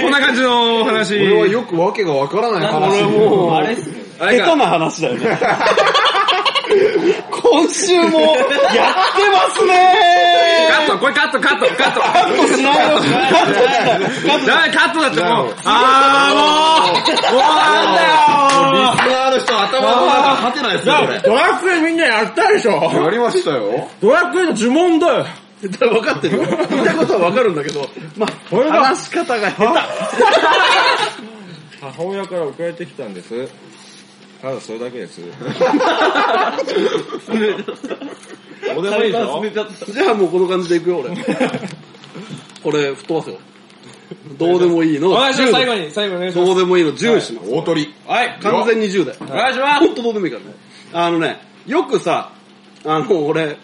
[0.00, 1.18] こんな感じのお話。
[1.18, 3.02] これはよくわけがわからない話。
[3.04, 3.96] 俺もうあれっすね。
[4.18, 5.26] 下手な話だよね。
[7.48, 12.00] 今週もやってますねカット、これカット、カット、カット。
[12.00, 12.96] カットしないよ。
[12.98, 13.62] カット。
[14.76, 15.54] カットだってもう。
[15.64, 18.16] あーもうもうなんだよ
[20.36, 23.88] ハテナですじゃあ、よこれドラクエみんなやったでしょやりましたよ。
[24.00, 25.26] ドラクエの呪文だよ。
[25.62, 27.88] 分かってるよ言いたいことは分かるんだけど
[28.18, 29.88] まあ話し方が下
[31.80, 33.48] 母親から送られてきたんです。
[34.46, 35.20] ただそれだけです。
[35.20, 35.26] ど
[38.80, 39.42] うでもいいでしょ
[39.86, 41.08] 手じゃあもうこの感じでいくよ俺
[42.62, 43.38] これ吹っ飛ばすよ
[44.38, 46.46] どうでもいいのお願いします、10最後に、最後お願いします。
[46.46, 47.92] どうでもいいの10します大鳥。
[48.06, 49.16] はい、完全に10で。
[49.20, 50.54] お願いしますほんとどうでもいいからね。
[50.92, 52.30] あのね、よくさ、
[52.84, 53.56] あの、俺、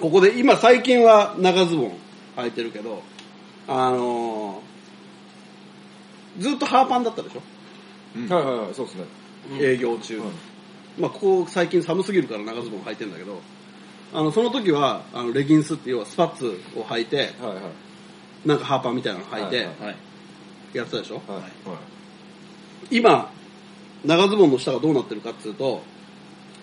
[0.00, 1.92] ここで、今最近は長ズボン
[2.36, 3.02] 履いてるけど、
[3.66, 7.40] あのーずっとハーパンだったでしょ？
[8.34, 9.04] はいはいはい、そうですね。
[9.60, 10.20] 営業中。
[10.98, 13.40] まあ、ここ最近寒すぎるから長ズボン履いてんだけど、
[14.12, 18.48] あの、その時は、あの、レギンスって要はスパッツを履いて、はいはい。
[18.48, 19.96] なんかハーパンみたいなの履いてはい、
[20.72, 21.22] やってたでしょ？
[21.28, 21.38] はい。
[21.38, 21.48] はい。
[22.90, 23.30] 今、
[24.04, 25.82] 長ズボンの下がどうなってるかっていうと、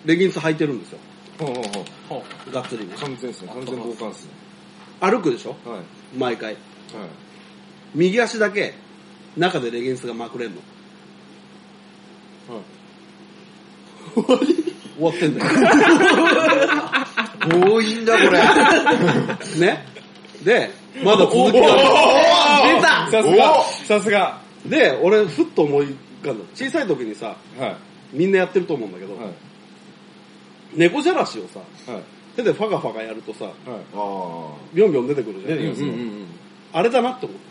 [0.04, 0.98] レギンス履いてるんですよ。
[1.38, 1.64] ほうほう
[2.08, 2.52] ほう。
[2.52, 2.94] がっつりね。
[2.98, 3.48] 完全ですね。
[3.54, 4.30] 完全防寒ですね。
[5.00, 5.50] 歩くでしょ？
[5.50, 6.18] はい。
[6.18, 6.54] 毎回。
[6.54, 6.62] はい。
[7.94, 8.74] 右足だけ、
[9.36, 10.60] 中でレギンスがまくれんの。
[12.48, 12.60] はい。
[14.96, 15.50] 終わってんだよ。
[17.48, 19.60] 強引だ、これ。
[19.60, 19.84] ね？
[20.44, 20.70] で、
[21.02, 25.86] まだ続きが出たさすがさすがで、俺、ふっと思い
[26.22, 26.44] 浮かんだ。
[26.54, 27.76] 小さい時にさ、はい。
[28.12, 29.32] みんなやってると思うんだけど、はい。
[30.74, 31.60] 猫じゃらしをさ、
[31.92, 32.02] はい。
[32.36, 33.54] 手でファガファガやるとさ、はい。
[33.64, 35.58] あビョンビョン出てくるじゃん。
[35.58, 35.92] 出てきますよ。
[36.72, 37.47] あれだなって思った。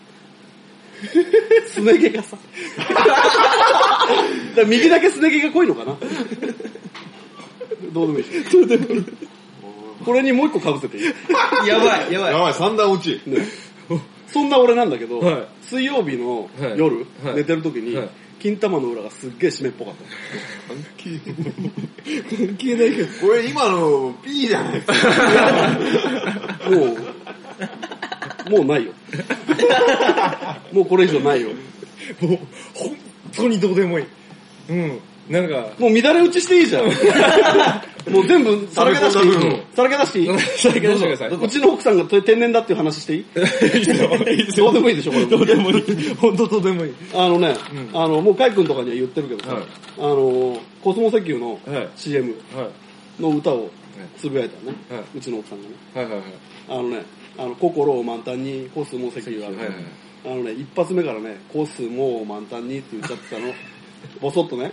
[1.67, 2.37] すね毛がさ。
[2.87, 5.95] だから右だけすね毛が濃いのかな
[7.93, 8.61] どうでもいいでしょ。
[10.05, 11.03] これにもう一個被せていい？
[11.67, 12.29] やばい、やばあ。
[12.29, 12.33] い。
[12.33, 13.21] やばい、三段落ち。
[13.29, 13.37] ね、
[14.27, 20.03] そんな俺なんだけど、はい水曜日のはい夜、はい寝てる時に、はい金玉の裏がすっげえ湿っぽかった。
[20.75, 21.19] 関係
[22.45, 23.07] 関係ないけど。
[23.27, 24.93] これ今の P じゃないですか。
[26.69, 26.95] も
[28.47, 28.93] う、もうないよ。
[30.71, 31.49] もうこれ以上ないよ。
[32.21, 32.39] もう、
[32.73, 32.97] 本
[33.35, 34.05] 当にどうでもいい。
[34.69, 34.99] うん。
[35.29, 36.85] なんか、もう乱れ打ちしていいじゃん。
[38.09, 39.33] もう全部さらけ出していい
[39.75, 40.33] さらけ出していいさ
[40.69, 43.25] らけ出してくださいうちの奥さんが天然だっていう話していい？
[44.55, 45.25] どうでもいいでしょ、これ。
[45.25, 45.83] どうでもいい。
[46.17, 46.93] 本当どうでもいい。
[47.13, 47.53] あのね、
[47.93, 49.63] うんあの、もうカイ君とかには言ってるけどさ、はい
[49.99, 53.21] あの、コスモ石油のはい CM はい。
[53.21, 53.69] の歌を
[54.17, 55.73] つぶやいたのね、はいうちの奥さんがね。
[55.93, 56.23] はいはいはい。
[56.69, 57.03] あのね、
[57.38, 59.67] あの、心を満タンにコスモ石油は、はいはい
[60.25, 63.53] あのね、一発目からね、コスモを満タンにって言っちゃってたの。
[64.19, 64.71] ボソッとね。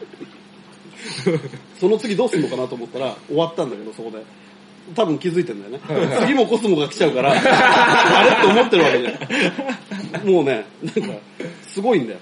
[1.78, 4.18] その次どうすんのかなと思ったら、終わったんだけど、そこで。
[4.94, 5.80] 多分気づいてんだよね。
[6.20, 8.30] 次もコスモが来ちゃうから、 あれ？
[8.30, 10.28] って思ってるわけじゃん。
[10.28, 11.14] もうね、なんか、
[11.68, 12.18] すごいんだよ。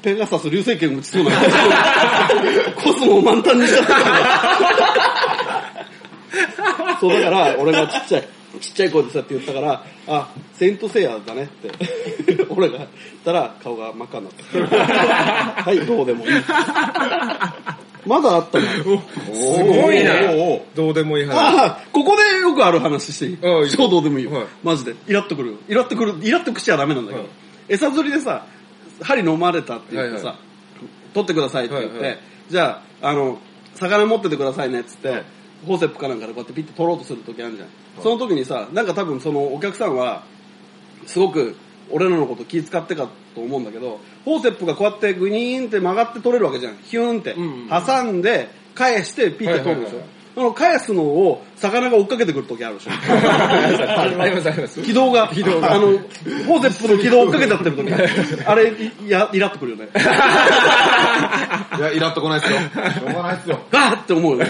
[0.00, 1.30] ペガサス流星拳打ちそうな
[2.82, 3.94] コスモを満タンにしちゃった。
[6.98, 8.28] そうだから、俺がちっちゃい、
[8.60, 12.90] ちっちゃい声でそうやって言ったから、あ、セイントセイヤだねって、 俺が言っ
[13.24, 15.62] たら顔が真っ赤になった。
[15.62, 16.32] はい、どうでもいい。
[18.04, 18.64] まだあったの？
[18.64, 20.12] すごいな。
[20.74, 21.70] どうでもいい話。
[21.92, 23.38] ここでよくある話していい
[23.70, 24.32] 超どうでもいいよ。
[24.32, 24.94] はいマジで。
[25.06, 25.58] イラっとくるよ。
[25.68, 27.24] イラっとくる、イラっとくしちゃダメなんだけど。
[27.24, 27.30] はい
[27.68, 28.44] 餌釣りでさ、
[29.02, 30.36] 針飲まれたって言ってさ、はいは
[31.14, 32.18] 取ってくださいって言って、はいはい
[32.50, 33.38] じゃあ、あの、
[33.76, 35.22] 魚持っててくださいねっつって、
[35.66, 37.68] ホーセップかなんかでこうやってピッて取ろうとする時あるじゃん。
[38.02, 40.24] その時にさ、なんか多分そのお客さんは、
[41.06, 41.56] すごく
[41.90, 46.76] 俺らのこと気遣ってかと思うんだけど、ホーセップがこうやってグニーンって曲がって取れるわけじゃん。
[46.76, 47.34] ヒューンって。
[47.34, 50.21] ん挟んで、返してピッて取るでしょはいはいはいはい。
[50.34, 52.90] その返すのを魚が追っかけてくる時あるでしょ。
[52.90, 54.80] ありますあります。
[54.82, 55.74] 軌道が、軌道が。
[55.74, 57.92] あの、ホーセップの軌道を追っかけちゃってる時
[58.46, 59.88] あれ、いや、イラっとくるよね。
[61.78, 62.58] いや、イラっとこないっすよ。
[62.58, 63.60] しょうがないっすよ。
[63.70, 64.46] ガーって思うよね。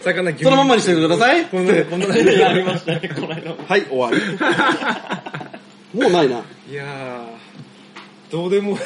[0.00, 1.46] 魚そのまんまにしてください。
[1.46, 3.54] こんな、こんな、やりましたね、この間。
[3.68, 6.00] はい、終わり。
[6.00, 6.42] もうないな。
[6.68, 8.78] いやー、どうでも、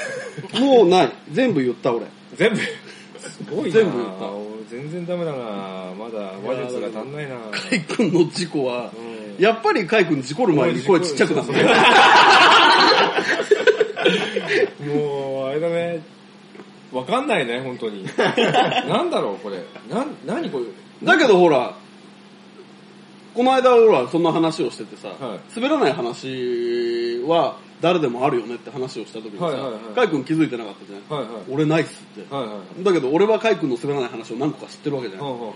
[0.60, 1.12] もうない。
[1.32, 2.06] 全部言った俺。
[2.34, 2.60] 全部、
[3.36, 5.38] すごいな全部言った俺全然ダメだな
[5.98, 11.52] まだ話術が足んないなカイ君の事故は、うんやっぱりカイ君事故る前に声ちっちゃくなった。
[11.52, 11.58] も
[15.44, 16.00] う、あれだね。
[16.92, 18.06] わかんないね、本当に。
[18.16, 19.58] なんだろう、これ。
[19.94, 20.64] なん、何これ？
[21.06, 21.74] だけどほら、
[23.34, 27.56] この間ほら、そんな話をしててさ、はい滑らない話は
[27.86, 31.18] 誰でもあるよねって話をした時にさ、はいはいはいカイ君気づいてなかったじゃん。
[31.18, 31.42] はいはい。
[31.48, 32.34] 俺ないっすって。
[32.34, 32.84] はいはいはい。
[32.84, 35.20] だけど俺はカイ君の滑らない話を何個か知ってるわけじゃん。
[35.22, 35.52] はあは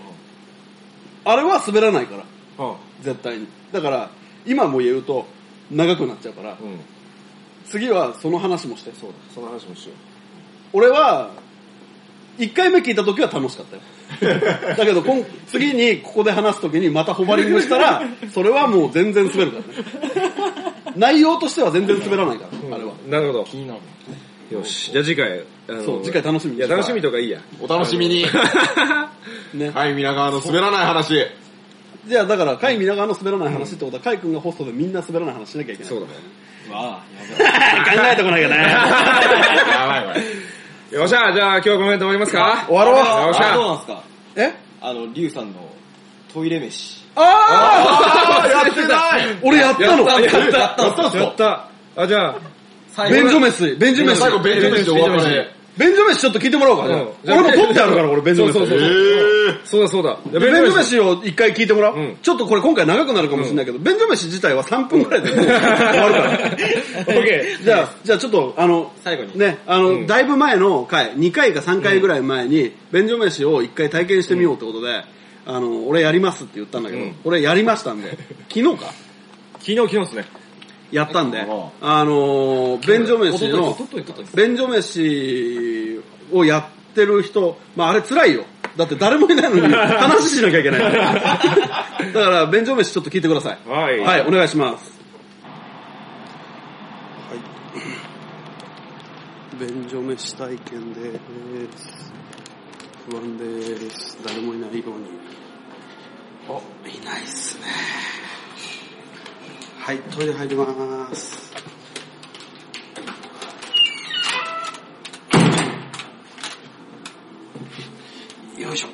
[1.25, 2.23] あれは滑らないから、
[2.57, 2.71] あはあ。
[2.71, 3.47] は絶対に。
[3.73, 4.09] だから、
[4.45, 5.25] 今も言うと
[5.69, 6.79] 長くなっちゃうからあ、、うん。
[7.65, 8.93] 次はその話もして。
[8.93, 9.93] そうだ、その話もしよ
[10.71, 11.31] 俺は、
[12.37, 14.39] 1回目聞いた時は楽しかったよ。
[14.77, 18.03] だけど今、次にここで話すときにまたホバリングしたら、
[18.33, 20.70] それはもう全然滑るからね。
[20.95, 22.93] 内容としては全然滑らないから、あれは。
[23.07, 23.43] なるほど。
[23.45, 23.79] 気になる。
[24.51, 24.91] よし。
[24.91, 27.39] じゃあ次回、あのそう、次回楽しみにいや、楽しみとかいいや。
[27.61, 28.25] お楽しみに。
[29.53, 29.69] ね。
[29.73, 31.25] はい、皆川の滑らない話。
[32.07, 35.89] じゃあだから、甲斐皆川の滑らない話ってことは、甲斐君がホストでみんな滑らない話しなきゃいけない。
[35.89, 36.13] そうだね。
[36.73, 37.03] わあ。
[37.95, 38.55] 考えてこなきゃね。
[38.57, 40.19] やばいこ
[40.91, 40.97] れ。
[40.99, 42.65] よっしゃ、じゃあ今日はこの辺で終わりますか？
[42.67, 43.25] 終わろう。
[43.27, 44.03] よっしゃあどうなんすか
[44.35, 44.53] え？
[44.81, 45.69] あの、リュウさんの
[46.33, 47.00] トイレ飯。
[47.15, 50.07] ああー、 やってないー俺やったの。
[50.07, 50.37] やった。
[50.37, 51.17] やった。
[51.17, 51.67] やった。
[51.95, 52.35] あ、じゃあ、
[52.89, 54.15] 最便所飯、便所飯。
[54.15, 55.61] 最後、ベンジョ飯で終わったね。
[55.77, 56.87] 便所飯ちょっと聞いてもらおうか。
[56.87, 56.97] じゃ
[57.35, 57.39] あ。
[57.39, 57.45] うん。
[57.45, 58.53] 俺も取ってあるから、これ、便所飯。
[58.53, 59.57] そうそうえー。
[59.63, 59.81] そう。
[59.81, 60.17] だそうだ。
[60.39, 62.17] 便所飯を一回聞いてもらおう、うん。
[62.21, 66.29] ちょっとこれ今回長くなるかもしれないけど、便所飯自体は3分くらいで 終わるから。
[67.07, 67.63] オッケー。
[67.63, 69.39] じゃあ、じゃあちょっと、あの、最後に。
[69.39, 70.07] ね、あの、うん。
[70.07, 75.03] だいぶ前の回、2回か3回ぐらい前に、便所飯を一回体験してみようってことで、
[75.55, 78.17] あの、俺やりますって言ったんだけど、うん俺やりましたんで、
[78.49, 78.93] 昨日か？
[79.59, 80.25] 昨日、昨日ですね。
[80.91, 85.99] やったんで、ああのー、便所飯のおととい、おととい、便所飯
[86.33, 86.59] をや
[86.91, 88.45] ってる人、まああれ辛いよ。
[88.77, 90.81] だって誰もいないのに 話しなきゃいけない。
[90.91, 93.69] だから、便所飯ちょっと聞いてください。
[93.69, 93.99] はい。
[93.99, 94.91] はい、お願いします。
[97.29, 97.35] は
[99.65, 99.69] い。
[99.69, 101.19] 便所飯体験で
[101.77, 102.11] す。
[103.09, 104.17] 不安です。
[104.25, 105.20] 誰もいないように。
[106.51, 107.63] お、いないっすね。
[109.79, 111.51] はい、トイレ入ります。
[118.57, 118.87] よいしょ。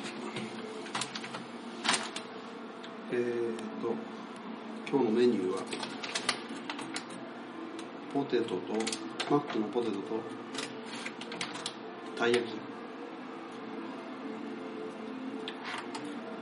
[3.10, 3.92] えーと、
[4.88, 5.62] 今日のメニューは、
[8.14, 8.56] ポテトと、
[9.30, 10.00] マックのポテトと、
[12.16, 12.54] たい焼き。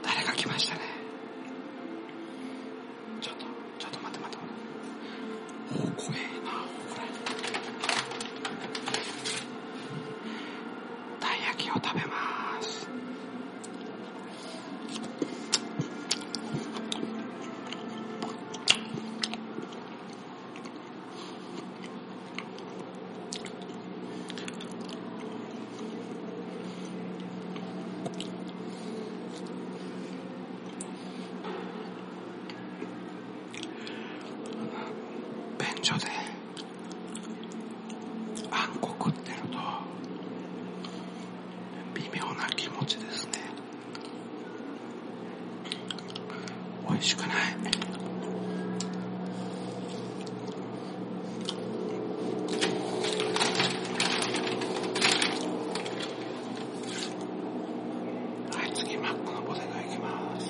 [0.03, 0.81] 誰が来ましたね。
[3.21, 3.45] ちょっと、
[3.79, 4.55] ちょっと待って待って待
[5.79, 5.89] って。
[5.89, 6.51] お、怖えな、
[6.95, 7.03] これ。
[11.21, 12.17] たい焼きを食べま
[12.63, 12.87] す。
[35.59, 36.07] 便所で
[38.51, 39.59] あんこ食ってると
[41.95, 43.33] 微妙な気持ちですね
[46.89, 47.29] 美味しくない
[58.53, 60.47] はい次マックのポテトいきます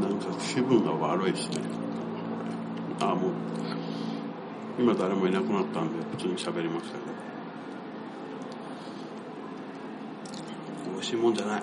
[0.00, 1.56] なんか気分が悪いですね。
[3.10, 3.32] あ、もう、
[4.78, 7.12] 今誰もいなくなったんで、普通に喋りましたけど。
[10.92, 11.62] 美味しいもんじゃない。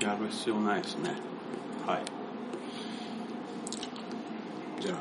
[0.00, 1.10] やる必要ないですね。
[1.86, 2.02] はい。
[4.80, 4.92] じゃ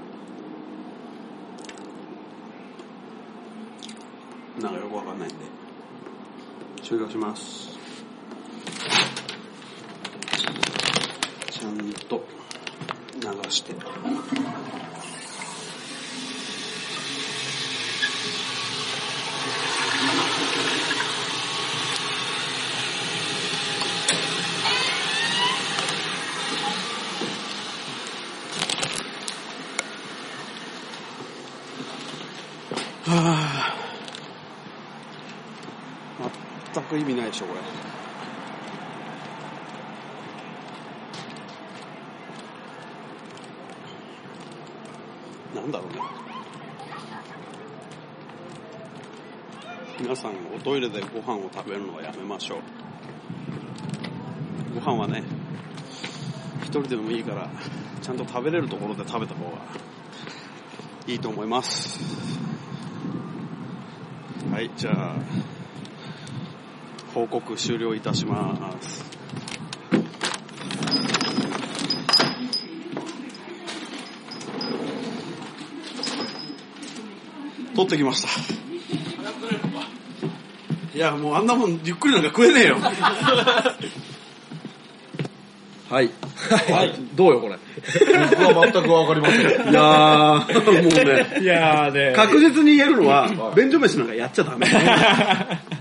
[4.59, 5.35] あ、なんかよくわかんないんで、
[6.81, 7.77] 終了します。
[11.51, 12.25] ちゃんと
[13.21, 13.73] 流して。
[33.07, 37.61] はぁ、全く意味ないでしょ、これ。
[45.55, 45.99] なんだろうね。
[49.99, 52.59] 皆さん、おトイレでご飯を食べるのはやめましょう。
[54.73, 55.23] ご飯はね、
[56.63, 57.51] 一人でもいいから、
[58.01, 59.59] ちゃんと食べれるところで食べた方が
[61.05, 61.99] いいと思います。
[64.51, 65.15] はい、じゃあ、
[67.13, 69.05] 報告終了いたします。
[77.75, 79.64] 取ってきました。
[80.95, 82.77] いや、もうあんなもんゆっくりなんか食えねえよ。
[85.89, 86.09] はい。
[86.69, 86.93] はい。
[87.13, 87.57] どうよ、これ。
[88.29, 89.41] 僕は全くわかりません。
[89.41, 89.43] い
[89.73, 94.65] やー、もうね、いやーね確実に言えるのは、便所飯なんかやっちゃダメ。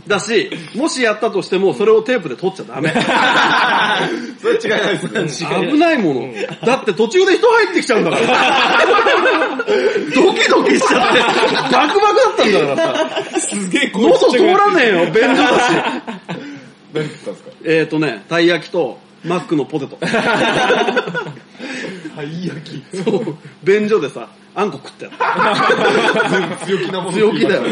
[0.07, 2.93] だし、もしやったとしても、それをテープで取っちゃダメ。
[4.41, 5.69] それ違いないですね。
[5.73, 6.29] 危ないもの。
[6.67, 8.27] だって途中で人入ってきちゃうんだから。
[10.15, 11.21] ドキドキしちゃって、
[11.73, 13.41] バクバクだったんだからさ。
[13.41, 15.71] すげえ喉通らねえよ、便所だし。
[16.93, 17.51] 何食ったんですか？
[17.65, 19.97] えーとね、たい焼きと、マックのポテト。
[20.05, 20.07] た
[22.23, 22.85] い焼き。
[23.05, 25.11] そう、便所でさ、あんこ食ったよ。
[26.65, 27.63] 強気なもの強気だよ。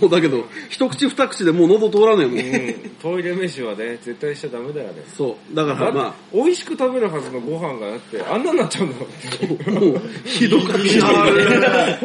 [0.00, 2.90] もうだけど、一口二口でもう喉通らねえもん。
[3.02, 5.04] トイレ飯はね、絶対しちゃダメだよね。
[5.14, 5.54] そう。
[5.54, 11.98] だからま美味しく食べるはずのご飯があって、あんなになっちゃうんだもう、ひどかった。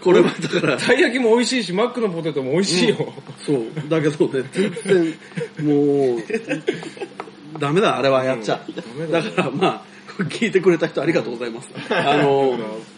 [0.00, 3.12] これはだから、たい焼きも美味しいし、マックのポテトも美味しいよ。
[3.44, 3.64] そう。
[3.88, 6.22] だけどね、全然、もう、
[7.58, 8.60] ダメだ、あれはやっちゃ。
[8.96, 11.70] メだだからまあ、聞いてくれた人ありがとうございます。
[11.90, 12.93] あの、うん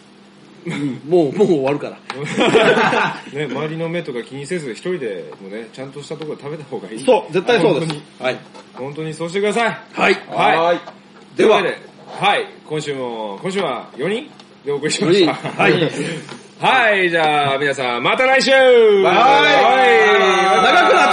[1.07, 1.97] もう、もう終わるから。
[3.33, 6.99] ね、周りの目とか気にせず、一人でもね、ちゃんとしたところで食べた方がいい。
[6.99, 8.01] そう、絶対そうです本当に。
[8.19, 8.37] はい。
[8.73, 9.77] 本当にそうしてください。
[9.93, 10.13] はい。
[10.27, 10.57] はい。
[10.57, 10.77] はい。
[10.77, 10.81] では
[11.35, 11.77] というわけで、
[12.19, 14.29] はい、今週も、今週は4人
[14.65, 15.31] でお送りしました。
[15.31, 15.73] 4人はい。
[16.59, 21.07] はい、じゃあ皆さん、また来週はいはい長くな